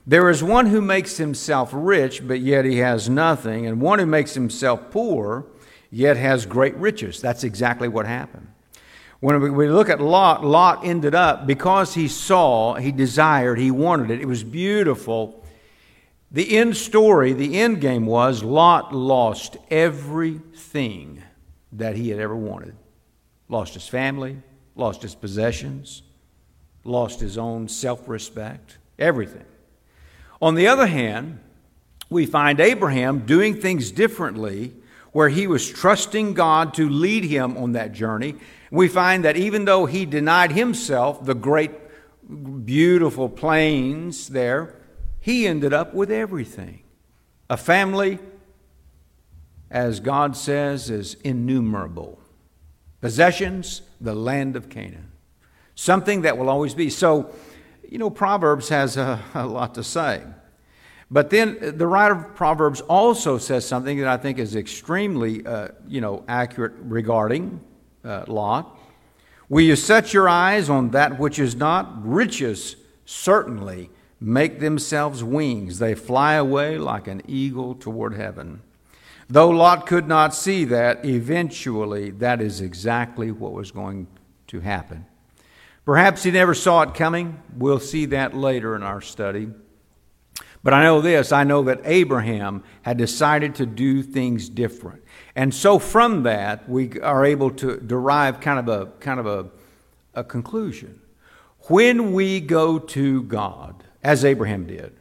There 0.08 0.30
is 0.30 0.44
one 0.44 0.68
who 0.68 0.82
makes 0.82 1.18
himself 1.18 1.70
rich, 1.74 2.28
but 2.28 2.40
yet 2.40 2.66
he 2.66 2.78
has 2.78 3.10
nothing, 3.10 3.66
and 3.66 3.82
one 3.82 4.00
who 4.00 4.06
makes 4.06 4.34
himself 4.34 4.92
poor, 4.92 5.46
yet 5.92 6.18
has 6.18 6.46
great 6.46 6.76
riches. 6.76 7.22
That's 7.22 7.44
exactly 7.44 7.88
what 7.88 8.06
happened. 8.06 8.48
When 9.20 9.56
we 9.56 9.70
look 9.70 9.90
at 9.90 10.02
Lot, 10.02 10.44
Lot 10.44 10.86
ended 10.86 11.16
up, 11.16 11.48
because 11.48 11.94
he 11.94 12.08
saw, 12.08 12.76
he 12.76 12.92
desired, 12.92 13.58
he 13.58 13.72
wanted 13.72 14.12
it, 14.12 14.22
it 14.22 14.28
was 14.28 14.44
beautiful 14.44 15.42
the 16.36 16.58
end 16.58 16.76
story, 16.76 17.32
the 17.32 17.62
end 17.62 17.80
game 17.80 18.06
was 18.06 18.44
Lot 18.44 18.94
lost 18.94 19.56
everything 19.72 21.24
that 21.72 21.96
he 21.96 22.10
had 22.10 22.20
ever 22.20 22.36
wanted. 22.36 22.76
Lost 23.48 23.74
his 23.74 23.88
family, 23.88 24.38
lost 24.76 25.02
his 25.02 25.16
possessions, 25.16 26.04
lost 26.84 27.20
his 27.20 27.38
own 27.38 27.68
self 27.68 28.08
respect, 28.08 28.78
everything. 28.98 29.46
On 30.42 30.56
the 30.56 30.68
other 30.68 30.88
hand, 30.88 31.40
we 32.10 32.26
find 32.26 32.60
Abraham 32.60 33.26
doing 33.26 33.56
things 33.56 33.92
differently 33.92 34.74
where 35.12 35.30
he 35.30 35.48
was 35.48 35.70
trusting 35.70 36.34
God 36.34 36.74
to 36.74 36.90
lead 36.90 37.24
him 37.24 37.58
on 37.58 37.72
that 37.72 37.94
journey. 37.94 38.36
We 38.70 38.88
find 38.88 39.24
that 39.24 39.38
even 39.38 39.66
though 39.66 39.86
he 39.86 40.06
denied 40.06 40.52
himself 40.52 41.24
the 41.24 41.34
great, 41.34 41.72
beautiful 42.66 43.30
plains 43.30 44.28
there, 44.28 44.76
he 45.20 45.48
ended 45.48 45.72
up 45.72 45.94
with 45.94 46.12
everything. 46.12 46.84
A 47.50 47.58
family, 47.58 48.20
as 49.72 50.00
God 50.00 50.36
says, 50.36 50.90
is 50.90 51.16
innumerable. 51.24 52.20
Possessions, 53.06 53.84
the 54.02 54.16
land 54.16 54.56
of 54.56 54.68
Canaan. 54.68 55.12
Something 55.76 56.24
that 56.24 56.40
will 56.40 56.50
always 56.50 56.74
be. 56.74 56.90
So, 56.90 57.30
you 57.88 58.00
know, 58.00 58.10
Proverbs 58.10 58.70
has 58.70 58.98
a, 58.98 59.22
a 59.36 59.46
lot 59.46 59.76
to 59.76 59.84
say. 59.84 60.24
But 61.12 61.30
then 61.30 61.78
the 61.78 61.86
writer 61.86 62.16
of 62.16 62.34
Proverbs 62.34 62.82
also 62.82 63.38
says 63.38 63.64
something 63.64 64.00
that 64.00 64.08
I 64.08 64.18
think 64.18 64.40
is 64.40 64.56
extremely, 64.56 65.46
uh, 65.46 65.68
you 65.88 66.02
know, 66.02 66.24
accurate 66.28 66.74
regarding 66.80 67.62
uh, 68.04 68.26
Lot. 68.28 68.76
Will 69.50 69.62
you 69.62 69.76
set 69.76 70.12
your 70.12 70.28
eyes 70.28 70.68
on 70.68 70.90
that 70.90 71.20
which 71.20 71.38
is 71.38 71.56
not? 71.56 72.04
Riches 72.04 72.76
certainly 73.06 73.92
make 74.20 74.60
themselves 74.60 75.24
wings. 75.24 75.78
They 75.78 75.94
fly 75.94 76.34
away 76.34 76.80
like 76.80 77.08
an 77.08 77.22
eagle 77.28 77.76
toward 77.76 78.16
heaven. 78.16 78.64
Though 79.28 79.50
Lot 79.50 79.88
could 79.88 80.08
not 80.08 80.36
see 80.36 80.66
that, 80.66 81.04
eventually 81.04 82.12
that 82.12 82.42
is 82.42 82.62
exactly 82.62 83.32
what 83.32 83.54
was 83.54 83.72
going 83.72 84.08
to 84.48 84.60
happen. 84.60 85.06
Perhaps 85.84 86.24
he 86.24 86.32
never 86.32 86.54
saw 86.54 86.82
it 86.82 86.94
coming. 86.94 87.42
We'll 87.56 87.80
see 87.80 88.06
that 88.08 88.36
later 88.36 88.76
in 88.76 88.84
our 88.84 89.02
study. 89.02 89.50
But 90.64 90.74
I 90.74 90.84
know 90.84 91.02
this 91.02 91.32
I 91.32 91.44
know 91.44 91.64
that 91.64 91.82
Abraham 91.84 92.64
had 92.82 92.98
decided 92.98 93.56
to 93.56 93.66
do 93.66 94.02
things 94.02 94.50
different. 94.50 95.04
And 95.36 95.54
so 95.54 95.78
from 95.78 96.24
that, 96.24 96.68
we 96.68 97.00
are 97.02 97.24
able 97.24 97.52
to 97.52 97.78
derive 97.78 98.40
kind 98.40 98.60
of 98.60 98.68
a, 98.68 98.92
kind 99.00 99.20
of 99.20 99.28
a, 99.28 99.50
a 100.16 100.24
conclusion. 100.24 101.02
When 101.68 102.14
we 102.14 102.40
go 102.40 102.80
to 102.80 103.24
God, 103.24 103.84
as 104.04 104.24
Abraham 104.24 104.68
did. 104.68 104.96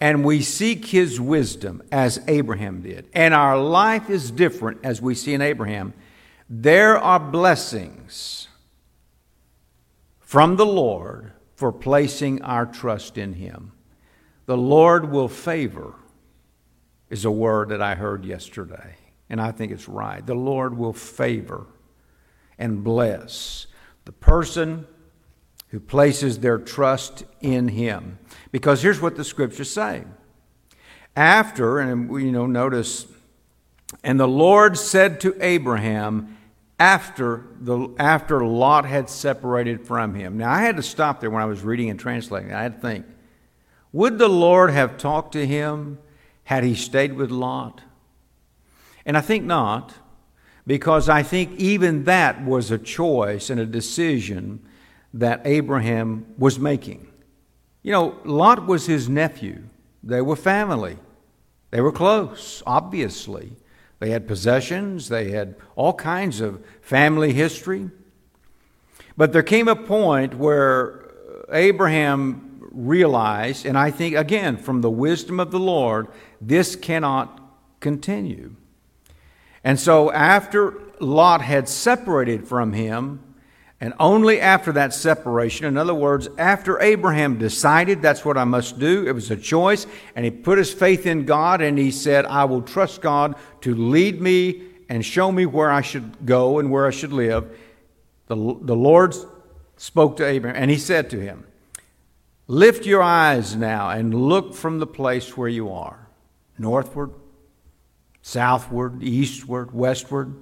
And 0.00 0.24
we 0.24 0.40
seek 0.40 0.86
his 0.86 1.20
wisdom 1.20 1.82
as 1.92 2.22
Abraham 2.26 2.80
did. 2.80 3.06
And 3.12 3.34
our 3.34 3.58
life 3.58 4.08
is 4.08 4.30
different 4.30 4.80
as 4.82 5.02
we 5.02 5.14
see 5.14 5.34
in 5.34 5.42
Abraham. 5.42 5.92
There 6.48 6.98
are 6.98 7.20
blessings 7.20 8.48
from 10.20 10.56
the 10.56 10.66
Lord 10.66 11.32
for 11.54 11.70
placing 11.70 12.40
our 12.42 12.64
trust 12.64 13.18
in 13.18 13.34
him. 13.34 13.72
The 14.46 14.56
Lord 14.56 15.10
will 15.10 15.28
favor, 15.28 15.94
is 17.10 17.24
a 17.24 17.30
word 17.30 17.68
that 17.68 17.82
I 17.82 17.94
heard 17.94 18.24
yesterday, 18.24 18.96
and 19.28 19.40
I 19.40 19.52
think 19.52 19.70
it's 19.70 19.88
right. 19.88 20.24
The 20.24 20.34
Lord 20.34 20.76
will 20.76 20.92
favor 20.92 21.66
and 22.58 22.82
bless 22.82 23.66
the 24.06 24.12
person 24.12 24.86
who 25.70 25.80
places 25.80 26.40
their 26.40 26.58
trust 26.58 27.24
in 27.40 27.68
him. 27.68 28.18
Because 28.52 28.82
here's 28.82 29.00
what 29.00 29.16
the 29.16 29.24
scriptures 29.24 29.70
say. 29.70 30.04
After, 31.16 31.78
and 31.78 32.10
um, 32.10 32.18
you 32.18 32.32
know, 32.32 32.46
notice, 32.46 33.06
and 34.02 34.18
the 34.18 34.28
Lord 34.28 34.76
said 34.76 35.20
to 35.20 35.36
Abraham, 35.40 36.36
after, 36.78 37.44
the, 37.60 37.88
after 37.98 38.44
Lot 38.44 38.86
had 38.86 39.10
separated 39.10 39.86
from 39.86 40.14
him. 40.14 40.38
Now, 40.38 40.50
I 40.50 40.62
had 40.62 40.76
to 40.76 40.82
stop 40.82 41.20
there 41.20 41.30
when 41.30 41.42
I 41.42 41.46
was 41.46 41.62
reading 41.62 41.90
and 41.90 42.00
translating. 42.00 42.52
I 42.52 42.62
had 42.62 42.76
to 42.76 42.80
think, 42.80 43.06
would 43.92 44.18
the 44.18 44.28
Lord 44.28 44.70
have 44.70 44.96
talked 44.96 45.32
to 45.32 45.46
him 45.46 45.98
had 46.44 46.64
he 46.64 46.74
stayed 46.74 47.12
with 47.12 47.30
Lot? 47.30 47.82
And 49.04 49.16
I 49.16 49.20
think 49.20 49.44
not, 49.44 49.94
because 50.66 51.08
I 51.08 51.22
think 51.22 51.58
even 51.58 52.04
that 52.04 52.44
was 52.44 52.70
a 52.70 52.78
choice 52.78 53.50
and 53.50 53.60
a 53.60 53.66
decision 53.66 54.64
that 55.14 55.42
Abraham 55.44 56.26
was 56.38 56.58
making. 56.58 57.06
You 57.82 57.92
know, 57.92 58.18
Lot 58.24 58.66
was 58.66 58.86
his 58.86 59.08
nephew. 59.08 59.64
They 60.02 60.20
were 60.20 60.36
family. 60.36 60.98
They 61.70 61.80
were 61.80 61.92
close, 61.92 62.62
obviously. 62.66 63.52
They 64.00 64.10
had 64.10 64.26
possessions, 64.26 65.08
they 65.08 65.30
had 65.30 65.56
all 65.76 65.92
kinds 65.92 66.40
of 66.40 66.64
family 66.80 67.32
history. 67.34 67.90
But 69.16 69.32
there 69.32 69.42
came 69.42 69.68
a 69.68 69.76
point 69.76 70.34
where 70.34 71.12
Abraham 71.52 72.68
realized, 72.72 73.66
and 73.66 73.76
I 73.76 73.90
think, 73.90 74.16
again, 74.16 74.56
from 74.56 74.80
the 74.80 74.90
wisdom 74.90 75.38
of 75.38 75.50
the 75.50 75.58
Lord, 75.58 76.08
this 76.40 76.76
cannot 76.76 77.40
continue. 77.80 78.56
And 79.62 79.78
so, 79.78 80.10
after 80.10 80.78
Lot 81.00 81.42
had 81.42 81.68
separated 81.68 82.48
from 82.48 82.72
him, 82.72 83.20
and 83.80 83.94
only 83.98 84.40
after 84.40 84.72
that 84.72 84.92
separation, 84.92 85.64
in 85.64 85.78
other 85.78 85.94
words, 85.94 86.28
after 86.36 86.78
Abraham 86.82 87.38
decided 87.38 88.02
that's 88.02 88.26
what 88.26 88.36
I 88.36 88.44
must 88.44 88.78
do, 88.78 89.06
it 89.06 89.12
was 89.12 89.30
a 89.30 89.36
choice, 89.36 89.86
and 90.14 90.24
he 90.24 90.30
put 90.30 90.58
his 90.58 90.72
faith 90.72 91.06
in 91.06 91.24
God 91.24 91.62
and 91.62 91.78
he 91.78 91.90
said, 91.90 92.26
I 92.26 92.44
will 92.44 92.60
trust 92.60 93.00
God 93.00 93.36
to 93.62 93.74
lead 93.74 94.20
me 94.20 94.64
and 94.90 95.04
show 95.04 95.32
me 95.32 95.46
where 95.46 95.70
I 95.70 95.80
should 95.80 96.26
go 96.26 96.58
and 96.58 96.70
where 96.70 96.86
I 96.86 96.90
should 96.90 97.12
live. 97.12 97.56
The, 98.26 98.36
the 98.36 98.76
Lord 98.76 99.14
spoke 99.78 100.18
to 100.18 100.26
Abraham 100.26 100.60
and 100.60 100.70
he 100.70 100.76
said 100.76 101.08
to 101.10 101.20
him, 101.20 101.46
Lift 102.48 102.84
your 102.84 103.02
eyes 103.02 103.54
now 103.54 103.90
and 103.90 104.12
look 104.12 104.54
from 104.54 104.78
the 104.80 104.86
place 104.86 105.36
where 105.36 105.48
you 105.48 105.70
are, 105.70 106.08
northward, 106.58 107.12
southward, 108.20 109.02
eastward, 109.02 109.72
westward. 109.72 110.34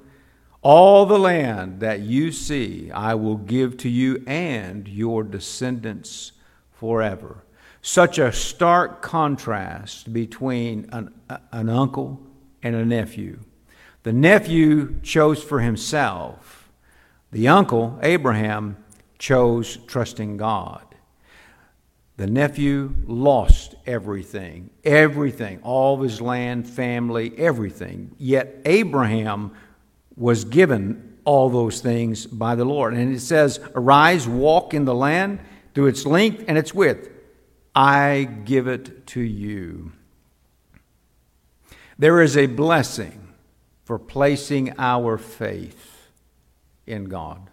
All 0.61 1.07
the 1.07 1.19
land 1.19 1.81
that 1.81 2.01
you 2.01 2.33
see, 2.33 2.91
I 2.91 3.15
will 3.15 3.37
give 3.37 3.77
to 3.79 3.89
you 3.89 4.25
and 4.27 4.89
your 4.89 5.23
descendants 5.23 6.33
forever. 6.73 7.45
Such 7.81 8.19
a 8.19 8.33
stark 8.33 9.01
contrast 9.01 10.13
between 10.13 10.89
an, 10.91 11.15
an 11.53 11.69
uncle 11.69 12.21
and 12.63 12.75
a 12.75 12.85
nephew. 12.85 13.41
The 14.03 14.13
nephew 14.13 15.01
chose 15.03 15.43
for 15.43 15.61
himself, 15.61 16.71
the 17.31 17.49
uncle, 17.49 17.99
Abraham, 18.03 18.77
chose 19.19 19.77
trusting 19.87 20.39
God. 20.39 20.83
The 22.17 22.27
nephew 22.27 22.95
lost 23.07 23.77
everything, 23.87 24.71
everything, 24.83 25.61
all 25.63 25.95
of 25.95 26.01
his 26.01 26.21
land, 26.21 26.69
family, 26.69 27.33
everything. 27.39 28.15
Yet 28.19 28.63
Abraham 28.65 29.53
was 30.19 30.45
given 30.45 31.19
all 31.25 31.49
those 31.49 31.81
things 31.81 32.27
by 32.27 32.55
the 32.55 32.65
Lord. 32.65 32.95
And 32.95 33.15
it 33.15 33.21
says, 33.21 33.61
Arise, 33.75 34.27
walk 34.27 34.75
in 34.75 34.85
the 34.85 34.95
land 34.95 35.41
through 35.75 35.87
its 35.87 36.05
length 36.05 36.45
and 36.49 36.59
its 36.59 36.75
width. 36.75 37.09
I 37.75 38.29
give 38.45 38.67
it 38.67 39.07
to 39.09 39.21
you. 39.21 39.93
There 41.99 42.21
is 42.21 42.37
a 42.37 42.47
blessing 42.47 43.29
for 43.85 43.99
placing 43.99 44.75
our 44.79 45.19
faith 45.19 46.09
in 46.87 47.05
God. 47.05 47.51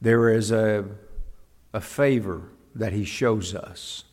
There 0.00 0.28
is 0.28 0.50
a, 0.50 0.84
a 1.72 1.80
favor 1.80 2.42
that 2.74 2.92
He 2.92 3.04
shows 3.04 3.54
us. 3.54 4.04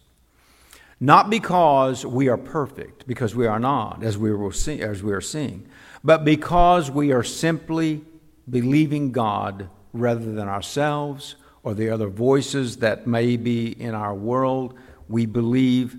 Not 1.00 1.30
because 1.30 2.06
we 2.06 2.28
are 2.28 2.38
perfect, 2.38 3.08
because 3.08 3.34
we 3.34 3.48
are 3.48 3.60
not, 3.60 4.04
as 4.04 4.18
we, 4.18 4.34
will 4.34 4.52
see, 4.52 4.82
as 4.82 5.02
we 5.02 5.14
are 5.14 5.22
seeing, 5.22 5.68
but 6.04 6.24
because 6.24 6.90
we 6.90 7.12
are 7.12 7.24
simply 7.24 8.02
believing 8.50 9.12
God 9.12 9.70
rather 9.94 10.32
than 10.32 10.48
ourselves 10.48 11.36
or 11.64 11.74
the 11.74 11.90
other 11.90 12.08
voices 12.08 12.78
that 12.78 13.08
may 13.08 13.38
be 13.38 13.70
in 13.80 13.94
our 13.94 14.16
world. 14.16 14.76
We 15.08 15.26
believe 15.26 15.98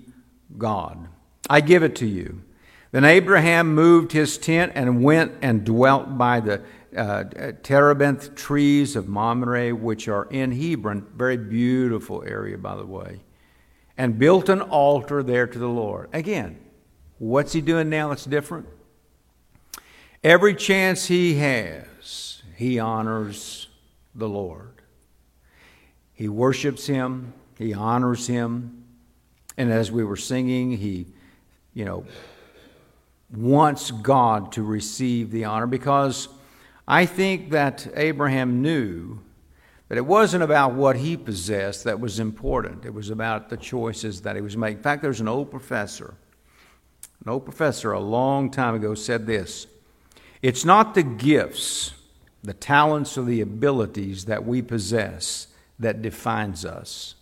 God. 0.57 1.07
I 1.49 1.61
give 1.61 1.83
it 1.83 1.95
to 1.97 2.07
you. 2.07 2.43
Then 2.91 3.05
Abraham 3.05 3.73
moved 3.73 4.11
his 4.11 4.37
tent 4.37 4.73
and 4.75 5.03
went 5.03 5.33
and 5.41 5.63
dwelt 5.63 6.17
by 6.17 6.39
the 6.41 6.61
uh, 6.95 7.23
terebinth 7.63 8.35
trees 8.35 8.95
of 8.95 9.07
Mamre, 9.07 9.73
which 9.73 10.07
are 10.07 10.25
in 10.25 10.51
Hebron. 10.51 11.07
Very 11.15 11.37
beautiful 11.37 12.23
area, 12.25 12.57
by 12.57 12.75
the 12.75 12.85
way. 12.85 13.21
And 13.97 14.19
built 14.19 14.49
an 14.49 14.61
altar 14.61 15.23
there 15.23 15.47
to 15.47 15.59
the 15.59 15.69
Lord. 15.69 16.09
Again, 16.11 16.59
what's 17.17 17.53
he 17.53 17.61
doing 17.61 17.89
now 17.89 18.09
that's 18.09 18.25
different? 18.25 18.67
Every 20.23 20.53
chance 20.53 21.07
he 21.07 21.35
has, 21.35 22.43
he 22.55 22.77
honors 22.77 23.67
the 24.13 24.29
Lord. 24.29 24.81
He 26.13 26.27
worships 26.27 26.85
him, 26.85 27.33
he 27.57 27.73
honors 27.73 28.27
him. 28.27 28.85
And 29.57 29.71
as 29.71 29.91
we 29.91 30.03
were 30.03 30.15
singing, 30.17 30.77
he, 30.77 31.07
you 31.73 31.85
know, 31.85 32.05
wants 33.35 33.89
God 33.89 34.51
to 34.53 34.61
receive 34.61 35.31
the 35.31 35.45
honor 35.45 35.65
because 35.65 36.27
I 36.87 37.07
think 37.07 37.49
that 37.51 37.87
Abraham 37.95 38.61
knew 38.61 39.19
that 39.87 39.97
it 39.97 40.05
wasn't 40.05 40.43
about 40.43 40.73
what 40.73 40.97
he 40.97 41.17
possessed 41.17 41.83
that 41.85 41.99
was 41.99 42.19
important. 42.19 42.85
It 42.85 42.93
was 42.93 43.09
about 43.09 43.49
the 43.49 43.57
choices 43.57 44.21
that 44.21 44.35
he 44.35 44.41
was 44.41 44.55
making. 44.55 44.77
In 44.77 44.83
fact, 44.83 45.01
there's 45.01 45.19
an 45.19 45.27
old 45.27 45.49
professor, 45.49 46.13
an 47.25 47.31
old 47.31 47.43
professor 47.43 47.91
a 47.91 47.99
long 47.99 48.51
time 48.51 48.75
ago 48.75 48.93
said 48.93 49.25
this 49.25 49.65
It's 50.41 50.65
not 50.65 50.95
the 50.95 51.03
gifts, 51.03 51.93
the 52.43 52.53
talents, 52.53 53.17
or 53.17 53.23
the 53.23 53.41
abilities 53.41 54.25
that 54.25 54.45
we 54.45 54.61
possess 54.61 55.47
that 55.79 56.01
defines 56.01 56.63
us, 56.63 57.15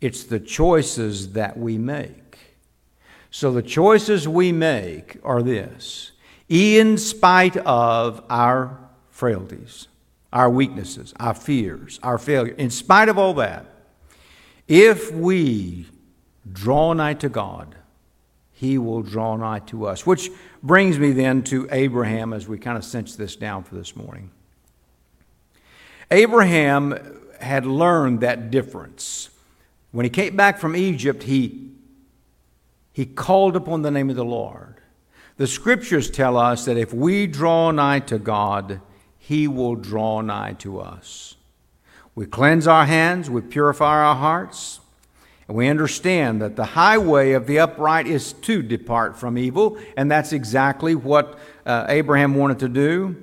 it's 0.00 0.24
the 0.24 0.40
choices 0.40 1.32
that 1.32 1.58
we 1.58 1.78
make. 1.78 2.38
So 3.30 3.50
the 3.52 3.62
choices 3.62 4.28
we 4.28 4.52
make 4.52 5.16
are 5.24 5.42
this 5.42 6.12
in 6.48 6.98
spite 6.98 7.56
of 7.56 8.22
our 8.28 8.78
frailties, 9.10 9.88
our 10.32 10.50
weaknesses, 10.50 11.14
our 11.18 11.34
fears, 11.34 11.98
our 12.02 12.18
failure, 12.18 12.54
in 12.54 12.70
spite 12.70 13.08
of 13.08 13.18
all 13.18 13.34
that, 13.34 13.66
if 14.68 15.10
we 15.12 15.86
draw 16.52 16.92
nigh 16.92 17.14
to 17.14 17.28
God, 17.28 17.74
He 18.64 18.78
will 18.78 19.02
draw 19.02 19.36
nigh 19.36 19.58
to 19.66 19.86
us. 19.86 20.06
Which 20.06 20.30
brings 20.62 20.98
me 20.98 21.12
then 21.12 21.42
to 21.44 21.68
Abraham 21.70 22.32
as 22.32 22.48
we 22.48 22.58
kind 22.58 22.78
of 22.78 22.84
cinch 22.84 23.16
this 23.16 23.36
down 23.36 23.62
for 23.62 23.74
this 23.74 23.94
morning. 23.94 24.30
Abraham 26.10 27.22
had 27.40 27.66
learned 27.66 28.20
that 28.20 28.50
difference. 28.50 29.28
When 29.92 30.04
he 30.04 30.10
came 30.10 30.34
back 30.34 30.58
from 30.58 30.74
Egypt, 30.74 31.24
he 31.24 31.72
he 32.94 33.04
called 33.04 33.56
upon 33.56 33.82
the 33.82 33.90
name 33.90 34.08
of 34.08 34.16
the 34.16 34.24
Lord. 34.24 34.76
The 35.36 35.48
scriptures 35.48 36.08
tell 36.08 36.36
us 36.36 36.64
that 36.64 36.76
if 36.76 36.94
we 36.94 37.26
draw 37.26 37.72
nigh 37.72 37.98
to 38.00 38.20
God, 38.20 38.80
He 39.18 39.48
will 39.48 39.74
draw 39.74 40.20
nigh 40.20 40.52
to 40.60 40.78
us. 40.78 41.34
We 42.14 42.26
cleanse 42.26 42.68
our 42.68 42.86
hands, 42.86 43.28
we 43.28 43.40
purify 43.40 44.04
our 44.04 44.14
hearts, 44.14 44.78
we 45.48 45.68
understand 45.68 46.40
that 46.40 46.56
the 46.56 46.64
highway 46.64 47.32
of 47.32 47.46
the 47.46 47.58
upright 47.58 48.06
is 48.06 48.32
to 48.32 48.62
depart 48.62 49.18
from 49.18 49.36
evil, 49.36 49.78
and 49.96 50.10
that's 50.10 50.32
exactly 50.32 50.94
what 50.94 51.38
uh, 51.66 51.84
Abraham 51.88 52.34
wanted 52.34 52.60
to 52.60 52.68
do. 52.68 53.16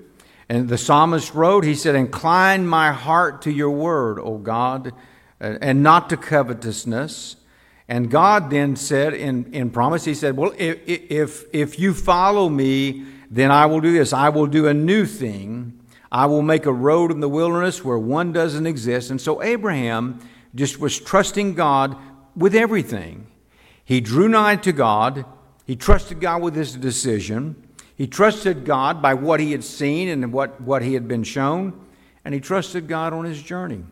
And 0.47 0.69
the 0.69 0.77
psalmist 0.77 1.33
wrote, 1.33 1.63
he 1.63 1.73
said, 1.73 1.95
Incline 1.95 2.67
my 2.67 2.91
heart 2.91 3.41
to 3.43 3.51
your 3.51 3.71
word, 3.71 4.19
O 4.19 4.37
God, 4.37 4.93
and 5.39 5.81
not 5.81 6.09
to 6.09 6.17
covetousness. 6.17 7.37
And 7.87 8.11
God 8.11 8.49
then 8.49 8.75
said 8.75 9.13
in, 9.13 9.51
in 9.53 9.69
promise, 9.71 10.05
He 10.05 10.13
said, 10.13 10.37
Well, 10.37 10.53
if, 10.57 10.79
if, 10.85 11.45
if 11.53 11.79
you 11.79 11.93
follow 11.93 12.49
me, 12.49 13.05
then 13.31 13.49
I 13.49 13.65
will 13.65 13.81
do 13.81 13.93
this. 13.93 14.13
I 14.13 14.29
will 14.29 14.45
do 14.45 14.67
a 14.67 14.73
new 14.73 15.05
thing. 15.05 15.79
I 16.11 16.25
will 16.25 16.41
make 16.41 16.65
a 16.65 16.73
road 16.73 17.11
in 17.11 17.21
the 17.21 17.29
wilderness 17.29 17.83
where 17.83 17.97
one 17.97 18.33
doesn't 18.33 18.67
exist. 18.67 19.09
And 19.09 19.19
so 19.21 19.41
Abraham 19.41 20.19
just 20.53 20.79
was 20.79 20.99
trusting 20.99 21.53
God 21.53 21.97
with 22.35 22.55
everything. 22.55 23.27
He 23.83 24.01
drew 24.01 24.29
nigh 24.29 24.55
to 24.57 24.71
God. 24.71 25.25
He 25.65 25.75
trusted 25.75 26.19
God 26.19 26.41
with 26.41 26.55
his 26.55 26.75
decision. 26.75 27.55
He 27.95 28.07
trusted 28.07 28.65
God 28.65 29.01
by 29.01 29.13
what 29.13 29.39
he 29.39 29.51
had 29.51 29.63
seen 29.63 30.09
and 30.09 30.31
what, 30.33 30.59
what 30.61 30.81
he 30.81 30.93
had 30.93 31.07
been 31.07 31.23
shown. 31.23 31.79
And 32.23 32.33
he 32.33 32.39
trusted 32.39 32.87
God 32.87 33.13
on 33.13 33.25
his 33.25 33.41
journey. 33.41 33.83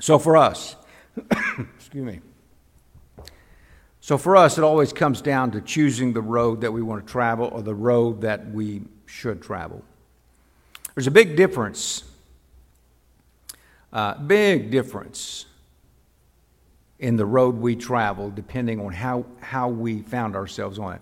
So 0.00 0.18
for 0.18 0.36
us, 0.36 0.76
excuse 1.76 2.04
me. 2.04 2.20
So 4.00 4.18
for 4.18 4.36
us, 4.36 4.56
it 4.56 4.62
always 4.64 4.92
comes 4.92 5.20
down 5.20 5.50
to 5.52 5.60
choosing 5.60 6.12
the 6.12 6.22
road 6.22 6.60
that 6.60 6.72
we 6.72 6.80
want 6.80 7.04
to 7.04 7.10
travel 7.10 7.48
or 7.52 7.62
the 7.62 7.74
road 7.74 8.20
that 8.20 8.50
we 8.50 8.82
should 9.06 9.42
travel. 9.42 9.82
There's 10.94 11.08
a 11.08 11.12
big 11.12 11.36
difference, 11.36 12.04
uh, 13.92 14.14
big 14.14 14.70
difference 14.70 15.46
in 16.98 17.16
the 17.16 17.26
road 17.26 17.56
we 17.56 17.76
travel 17.76 18.30
depending 18.30 18.80
on 18.80 18.92
how, 18.92 19.24
how 19.40 19.68
we 19.68 20.02
found 20.02 20.34
ourselves 20.34 20.78
on 20.78 20.94
it. 20.94 21.00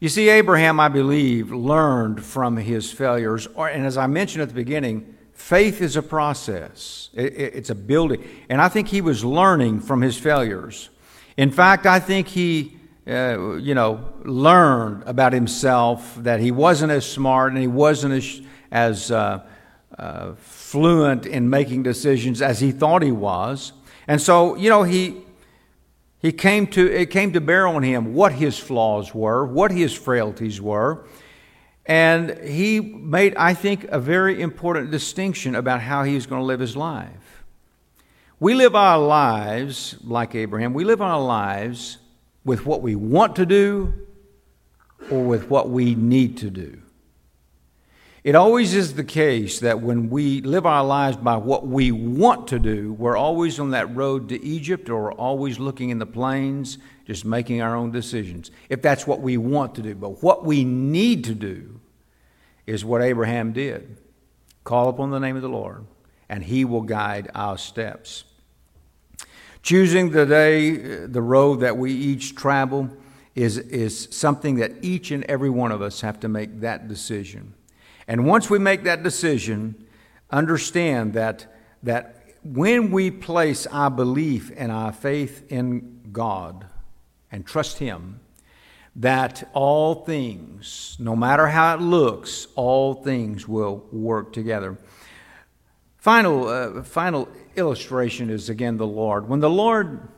You 0.00 0.08
see, 0.08 0.28
Abraham, 0.28 0.80
I 0.80 0.88
believe, 0.88 1.52
learned 1.52 2.24
from 2.24 2.56
his 2.56 2.90
failures, 2.90 3.46
or, 3.54 3.68
and 3.68 3.86
as 3.86 3.96
I 3.96 4.08
mentioned 4.08 4.42
at 4.42 4.48
the 4.48 4.54
beginning, 4.54 5.16
faith 5.32 5.80
is 5.80 5.96
a 5.96 6.02
process, 6.02 7.08
it, 7.14 7.32
it, 7.34 7.54
it's 7.54 7.70
a 7.70 7.74
building. 7.74 8.28
And 8.48 8.60
I 8.60 8.68
think 8.68 8.88
he 8.88 9.00
was 9.00 9.24
learning 9.24 9.80
from 9.80 10.02
his 10.02 10.18
failures. 10.18 10.90
In 11.36 11.50
fact, 11.52 11.86
I 11.86 12.00
think 12.00 12.26
he, 12.26 12.76
uh, 13.06 13.54
you 13.54 13.74
know, 13.74 14.12
learned 14.24 15.04
about 15.06 15.32
himself 15.32 16.16
that 16.16 16.40
he 16.40 16.50
wasn't 16.50 16.90
as 16.90 17.08
smart 17.08 17.52
and 17.52 17.60
he 17.60 17.68
wasn't 17.68 18.14
as, 18.14 18.40
as 18.72 19.10
uh, 19.12 19.46
uh, 19.96 20.32
fluent 20.34 21.26
in 21.26 21.48
making 21.48 21.84
decisions 21.84 22.42
as 22.42 22.58
he 22.58 22.72
thought 22.72 23.02
he 23.02 23.12
was. 23.12 23.72
And 24.06 24.20
so, 24.20 24.56
you 24.56 24.68
know, 24.68 24.82
he, 24.82 25.22
he 26.20 26.32
came 26.32 26.66
to, 26.68 26.92
it 26.92 27.10
came 27.10 27.32
to 27.32 27.40
bear 27.40 27.66
on 27.66 27.82
him 27.82 28.14
what 28.14 28.32
his 28.32 28.58
flaws 28.58 29.14
were, 29.14 29.46
what 29.46 29.70
his 29.70 29.92
frailties 29.92 30.60
were. 30.60 31.04
And 31.86 32.38
he 32.44 32.80
made, 32.80 33.34
I 33.36 33.54
think, 33.54 33.84
a 33.84 33.98
very 33.98 34.40
important 34.40 34.90
distinction 34.90 35.54
about 35.54 35.80
how 35.80 36.04
he 36.04 36.14
was 36.14 36.26
going 36.26 36.40
to 36.40 36.46
live 36.46 36.60
his 36.60 36.76
life. 36.76 37.44
We 38.38 38.54
live 38.54 38.74
our 38.74 38.98
lives 38.98 39.96
like 40.02 40.34
Abraham. 40.34 40.74
We 40.74 40.84
live 40.84 41.00
our 41.00 41.20
lives 41.20 41.98
with 42.44 42.66
what 42.66 42.82
we 42.82 42.96
want 42.96 43.36
to 43.36 43.46
do 43.46 43.94
or 45.10 45.22
with 45.22 45.48
what 45.48 45.70
we 45.70 45.94
need 45.94 46.38
to 46.38 46.50
do. 46.50 46.81
It 48.24 48.36
always 48.36 48.72
is 48.74 48.94
the 48.94 49.02
case 49.02 49.58
that 49.60 49.80
when 49.80 50.08
we 50.08 50.42
live 50.42 50.64
our 50.64 50.84
lives 50.84 51.16
by 51.16 51.36
what 51.38 51.66
we 51.66 51.90
want 51.90 52.46
to 52.48 52.60
do, 52.60 52.92
we're 52.92 53.16
always 53.16 53.58
on 53.58 53.70
that 53.70 53.96
road 53.96 54.28
to 54.28 54.40
Egypt 54.44 54.88
or 54.88 55.10
always 55.10 55.58
looking 55.58 55.90
in 55.90 55.98
the 55.98 56.06
plains, 56.06 56.78
just 57.04 57.24
making 57.24 57.60
our 57.60 57.74
own 57.74 57.90
decisions, 57.90 58.52
if 58.68 58.80
that's 58.80 59.08
what 59.08 59.20
we 59.20 59.36
want 59.36 59.74
to 59.74 59.82
do. 59.82 59.96
But 59.96 60.22
what 60.22 60.44
we 60.44 60.62
need 60.62 61.24
to 61.24 61.34
do 61.34 61.80
is 62.64 62.84
what 62.84 63.02
Abraham 63.02 63.52
did 63.52 63.98
call 64.62 64.88
upon 64.88 65.10
the 65.10 65.18
name 65.18 65.34
of 65.34 65.42
the 65.42 65.48
Lord, 65.48 65.84
and 66.28 66.44
he 66.44 66.64
will 66.64 66.82
guide 66.82 67.28
our 67.34 67.58
steps. 67.58 68.22
Choosing 69.64 70.10
the 70.10 70.26
day, 70.26 70.76
the 71.06 71.22
road 71.22 71.56
that 71.60 71.76
we 71.76 71.92
each 71.92 72.36
travel, 72.36 72.88
is, 73.34 73.58
is 73.58 74.06
something 74.12 74.56
that 74.56 74.72
each 74.80 75.10
and 75.10 75.24
every 75.24 75.50
one 75.50 75.72
of 75.72 75.82
us 75.82 76.02
have 76.02 76.20
to 76.20 76.28
make 76.28 76.60
that 76.60 76.86
decision. 76.86 77.54
And 78.06 78.26
once 78.26 78.50
we 78.50 78.58
make 78.58 78.84
that 78.84 79.02
decision, 79.02 79.86
understand 80.30 81.14
that, 81.14 81.46
that 81.82 82.22
when 82.42 82.90
we 82.90 83.10
place 83.10 83.66
our 83.68 83.90
belief 83.90 84.50
and 84.56 84.72
our 84.72 84.92
faith 84.92 85.44
in 85.50 86.00
God 86.12 86.66
and 87.30 87.46
trust 87.46 87.78
Him, 87.78 88.20
that 88.96 89.48
all 89.54 89.94
things, 89.94 90.96
no 90.98 91.16
matter 91.16 91.46
how 91.46 91.74
it 91.74 91.80
looks, 91.80 92.48
all 92.54 92.94
things 92.94 93.48
will 93.48 93.86
work 93.90 94.32
together. 94.32 94.76
Final, 95.96 96.48
uh, 96.48 96.82
final 96.82 97.28
illustration 97.56 98.28
is 98.28 98.48
again 98.48 98.76
the 98.76 98.86
Lord. 98.86 99.28
When 99.28 99.40
the 99.40 99.48
Lord 99.48 100.08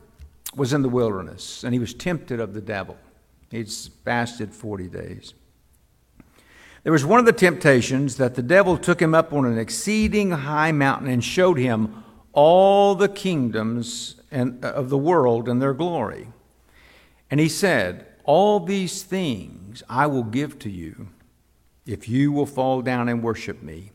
was 0.55 0.73
in 0.73 0.81
the 0.81 0.89
wilderness 0.89 1.63
and 1.63 1.73
he 1.73 1.79
was 1.79 1.93
tempted 1.93 2.39
of 2.39 2.53
the 2.53 2.61
devil, 2.61 2.97
he'd 3.51 3.71
fasted 3.71 4.53
40 4.53 4.87
days. 4.87 5.33
There 6.85 6.91
was 6.91 7.03
one 7.03 7.19
of 7.19 7.25
the 7.25 7.33
temptations 7.33 8.17
that 8.17 8.35
the 8.35 8.43
devil 8.43 8.77
took 8.77 9.01
him 9.01 9.15
up 9.15 9.33
on 9.33 9.43
an 9.43 9.57
exceeding 9.57 10.29
high 10.29 10.71
mountain 10.71 11.07
and 11.07 11.23
showed 11.23 11.57
him 11.57 12.03
all 12.31 12.93
the 12.93 13.09
kingdoms 13.09 14.21
and, 14.29 14.63
uh, 14.63 14.67
of 14.67 14.89
the 14.89 14.97
world 14.97 15.49
and 15.49 15.59
their 15.59 15.73
glory. 15.73 16.27
And 17.31 17.39
he 17.39 17.49
said, 17.49 18.05
All 18.23 18.59
these 18.59 19.01
things 19.01 19.81
I 19.89 20.05
will 20.05 20.25
give 20.25 20.59
to 20.59 20.69
you 20.69 21.07
if 21.87 22.07
you 22.07 22.31
will 22.31 22.45
fall 22.45 22.83
down 22.83 23.09
and 23.09 23.23
worship 23.23 23.63
me. 23.63 23.91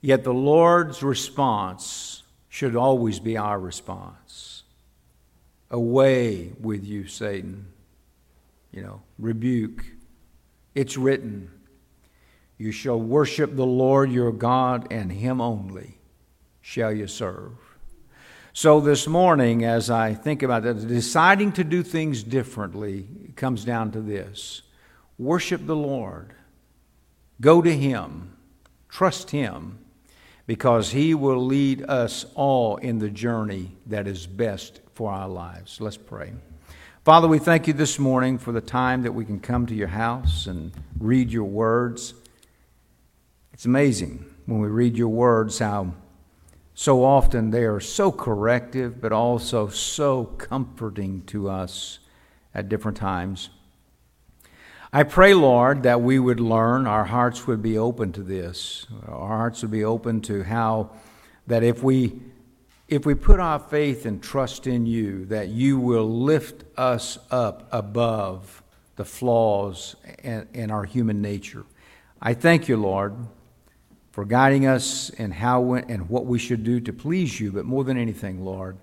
Yet 0.00 0.24
the 0.24 0.32
Lord's 0.32 1.02
response 1.02 2.22
should 2.48 2.76
always 2.76 3.20
be 3.20 3.36
our 3.36 3.60
response. 3.60 4.62
Away 5.70 6.52
with 6.58 6.82
you, 6.82 7.06
Satan. 7.08 7.66
You 8.72 8.84
know, 8.84 9.02
rebuke. 9.18 9.84
It's 10.74 10.96
written, 10.96 11.50
You 12.60 12.72
shall 12.72 13.00
worship 13.00 13.56
the 13.56 13.64
Lord 13.64 14.12
your 14.12 14.32
God, 14.32 14.88
and 14.90 15.10
him 15.10 15.40
only 15.40 15.96
shall 16.60 16.92
you 16.92 17.06
serve. 17.06 17.52
So, 18.52 18.80
this 18.80 19.06
morning, 19.06 19.64
as 19.64 19.88
I 19.88 20.12
think 20.12 20.42
about 20.42 20.64
that, 20.64 20.86
deciding 20.86 21.52
to 21.52 21.64
do 21.64 21.82
things 21.82 22.22
differently 22.22 23.08
comes 23.34 23.64
down 23.64 23.92
to 23.92 24.02
this 24.02 24.60
worship 25.16 25.64
the 25.64 25.74
Lord, 25.74 26.34
go 27.40 27.62
to 27.62 27.74
Him, 27.74 28.36
trust 28.90 29.30
Him, 29.30 29.78
because 30.46 30.90
He 30.90 31.14
will 31.14 31.42
lead 31.42 31.82
us 31.88 32.26
all 32.34 32.76
in 32.76 32.98
the 32.98 33.08
journey 33.08 33.74
that 33.86 34.06
is 34.06 34.26
best 34.26 34.80
for 34.92 35.10
our 35.10 35.30
lives. 35.30 35.80
Let's 35.80 35.96
pray. 35.96 36.34
Father, 37.06 37.26
we 37.26 37.38
thank 37.38 37.66
you 37.66 37.72
this 37.72 37.98
morning 37.98 38.36
for 38.36 38.52
the 38.52 38.60
time 38.60 39.00
that 39.04 39.12
we 39.12 39.24
can 39.24 39.40
come 39.40 39.64
to 39.64 39.74
your 39.74 39.88
house 39.88 40.46
and 40.46 40.72
read 40.98 41.32
your 41.32 41.44
words. 41.44 42.12
It's 43.60 43.66
amazing 43.66 44.24
when 44.46 44.60
we 44.60 44.68
read 44.68 44.96
your 44.96 45.10
words 45.10 45.58
how 45.58 45.92
so 46.72 47.04
often 47.04 47.50
they 47.50 47.64
are 47.64 47.78
so 47.78 48.10
corrective, 48.10 49.02
but 49.02 49.12
also 49.12 49.68
so 49.68 50.24
comforting 50.24 51.20
to 51.26 51.50
us 51.50 51.98
at 52.54 52.70
different 52.70 52.96
times. 52.96 53.50
I 54.94 55.02
pray, 55.02 55.34
Lord, 55.34 55.82
that 55.82 56.00
we 56.00 56.18
would 56.18 56.40
learn, 56.40 56.86
our 56.86 57.04
hearts 57.04 57.46
would 57.46 57.60
be 57.60 57.76
open 57.76 58.12
to 58.12 58.22
this. 58.22 58.86
Our 59.06 59.28
hearts 59.28 59.60
would 59.60 59.70
be 59.70 59.84
open 59.84 60.22
to 60.22 60.42
how 60.42 60.92
that 61.46 61.62
if 61.62 61.82
we 61.82 62.18
if 62.88 63.04
we 63.04 63.14
put 63.14 63.40
our 63.40 63.58
faith 63.58 64.06
and 64.06 64.22
trust 64.22 64.66
in 64.66 64.86
you, 64.86 65.26
that 65.26 65.48
you 65.48 65.78
will 65.78 66.08
lift 66.08 66.64
us 66.78 67.18
up 67.30 67.68
above 67.72 68.62
the 68.96 69.04
flaws 69.04 69.96
in, 70.24 70.48
in 70.54 70.70
our 70.70 70.84
human 70.84 71.20
nature. 71.20 71.66
I 72.22 72.32
thank 72.32 72.66
you, 72.66 72.78
Lord, 72.78 73.14
for 74.20 74.26
guiding 74.26 74.66
us 74.66 75.08
in 75.08 75.30
how 75.30 75.72
and 75.72 76.10
what 76.10 76.26
we 76.26 76.38
should 76.38 76.62
do 76.62 76.78
to 76.78 76.92
please 76.92 77.40
you, 77.40 77.50
but 77.50 77.64
more 77.64 77.84
than 77.84 77.96
anything, 77.96 78.44
Lord, 78.44 78.76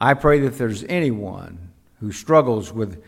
I 0.00 0.14
pray 0.14 0.38
that 0.42 0.58
there's 0.58 0.84
anyone 0.84 1.72
who 1.98 2.12
struggles 2.12 2.72
with 2.72 3.02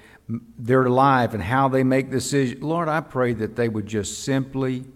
their 0.58 0.90
life 0.90 1.34
and 1.34 1.40
how 1.40 1.68
they 1.68 1.84
make 1.84 2.10
decisions, 2.10 2.64
Lord, 2.64 2.88
I 2.88 3.00
pray 3.00 3.32
that 3.34 3.54
they 3.54 3.68
would 3.68 3.86
just 3.86 4.24
simply 4.24 4.86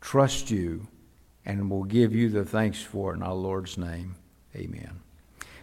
trust 0.00 0.50
you 0.50 0.88
and 1.44 1.70
will 1.70 1.84
give 1.84 2.14
you 2.14 2.30
the 2.30 2.46
thanks 2.46 2.80
for 2.80 3.12
it 3.12 3.16
in 3.16 3.22
our 3.22 3.34
Lord's 3.34 3.76
name. 3.76 4.14
Amen. 4.56 5.00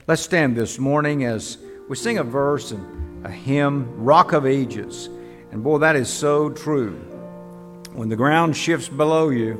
Let's 0.05 0.21
stand 0.21 0.55
this 0.55 0.77
morning 0.77 1.23
as 1.23 1.57
we 1.89 1.95
sing 1.95 2.19
a 2.19 2.23
verse 2.23 2.69
and 2.69 3.25
a 3.25 3.31
hymn, 3.31 4.03
Rock 4.03 4.31
of 4.33 4.45
Ages. 4.45 5.09
And 5.51 5.63
boy, 5.63 5.79
that 5.79 5.95
is 5.95 6.07
so 6.07 6.51
true. 6.51 6.97
When 7.93 8.09
the 8.09 8.15
ground 8.15 8.55
shifts 8.55 8.89
below 8.89 9.29
you, 9.29 9.59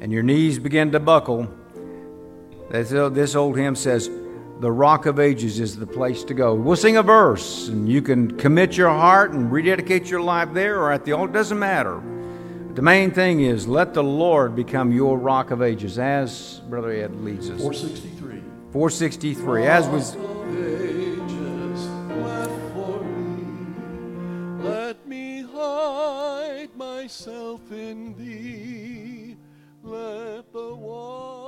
and 0.00 0.10
your 0.10 0.22
knees 0.22 0.58
begin 0.58 0.90
to 0.92 1.00
buckle, 1.00 1.48
this 2.70 3.34
old 3.34 3.56
hymn 3.56 3.76
says, 3.76 4.08
The 4.60 4.72
rock 4.72 5.06
of 5.06 5.20
ages 5.20 5.60
is 5.60 5.76
the 5.76 5.86
place 5.86 6.24
to 6.24 6.34
go. 6.34 6.54
We'll 6.54 6.76
sing 6.76 6.96
a 6.96 7.02
verse, 7.02 7.68
and 7.68 7.88
you 7.88 8.00
can 8.00 8.36
commit 8.38 8.76
your 8.76 8.88
heart 8.88 9.32
and 9.32 9.52
rededicate 9.52 10.06
your 10.06 10.22
life 10.22 10.54
there 10.54 10.80
or 10.80 10.90
at 10.90 11.04
the 11.04 11.12
altar. 11.12 11.30
It 11.30 11.34
doesn't 11.34 11.58
matter. 11.58 12.00
The 12.74 12.82
main 12.82 13.10
thing 13.10 13.40
is 13.40 13.66
let 13.68 13.92
the 13.94 14.02
Lord 14.02 14.56
become 14.56 14.92
your 14.92 15.18
rock 15.18 15.50
of 15.50 15.60
ages, 15.60 15.98
as 15.98 16.60
Brother 16.68 16.92
Ed 16.92 17.14
leads 17.16 17.50
us. 17.50 17.60
463. 17.60 18.42
463. 18.72 19.66
As 19.66 19.86
was. 19.88 20.16
Let 24.62 25.06
me 25.06 25.42
hide 25.42 26.70
myself 26.76 27.60
in 27.72 28.14
thee 28.16 28.79
let 29.82 30.52
the 30.52 30.74
water 30.74 31.39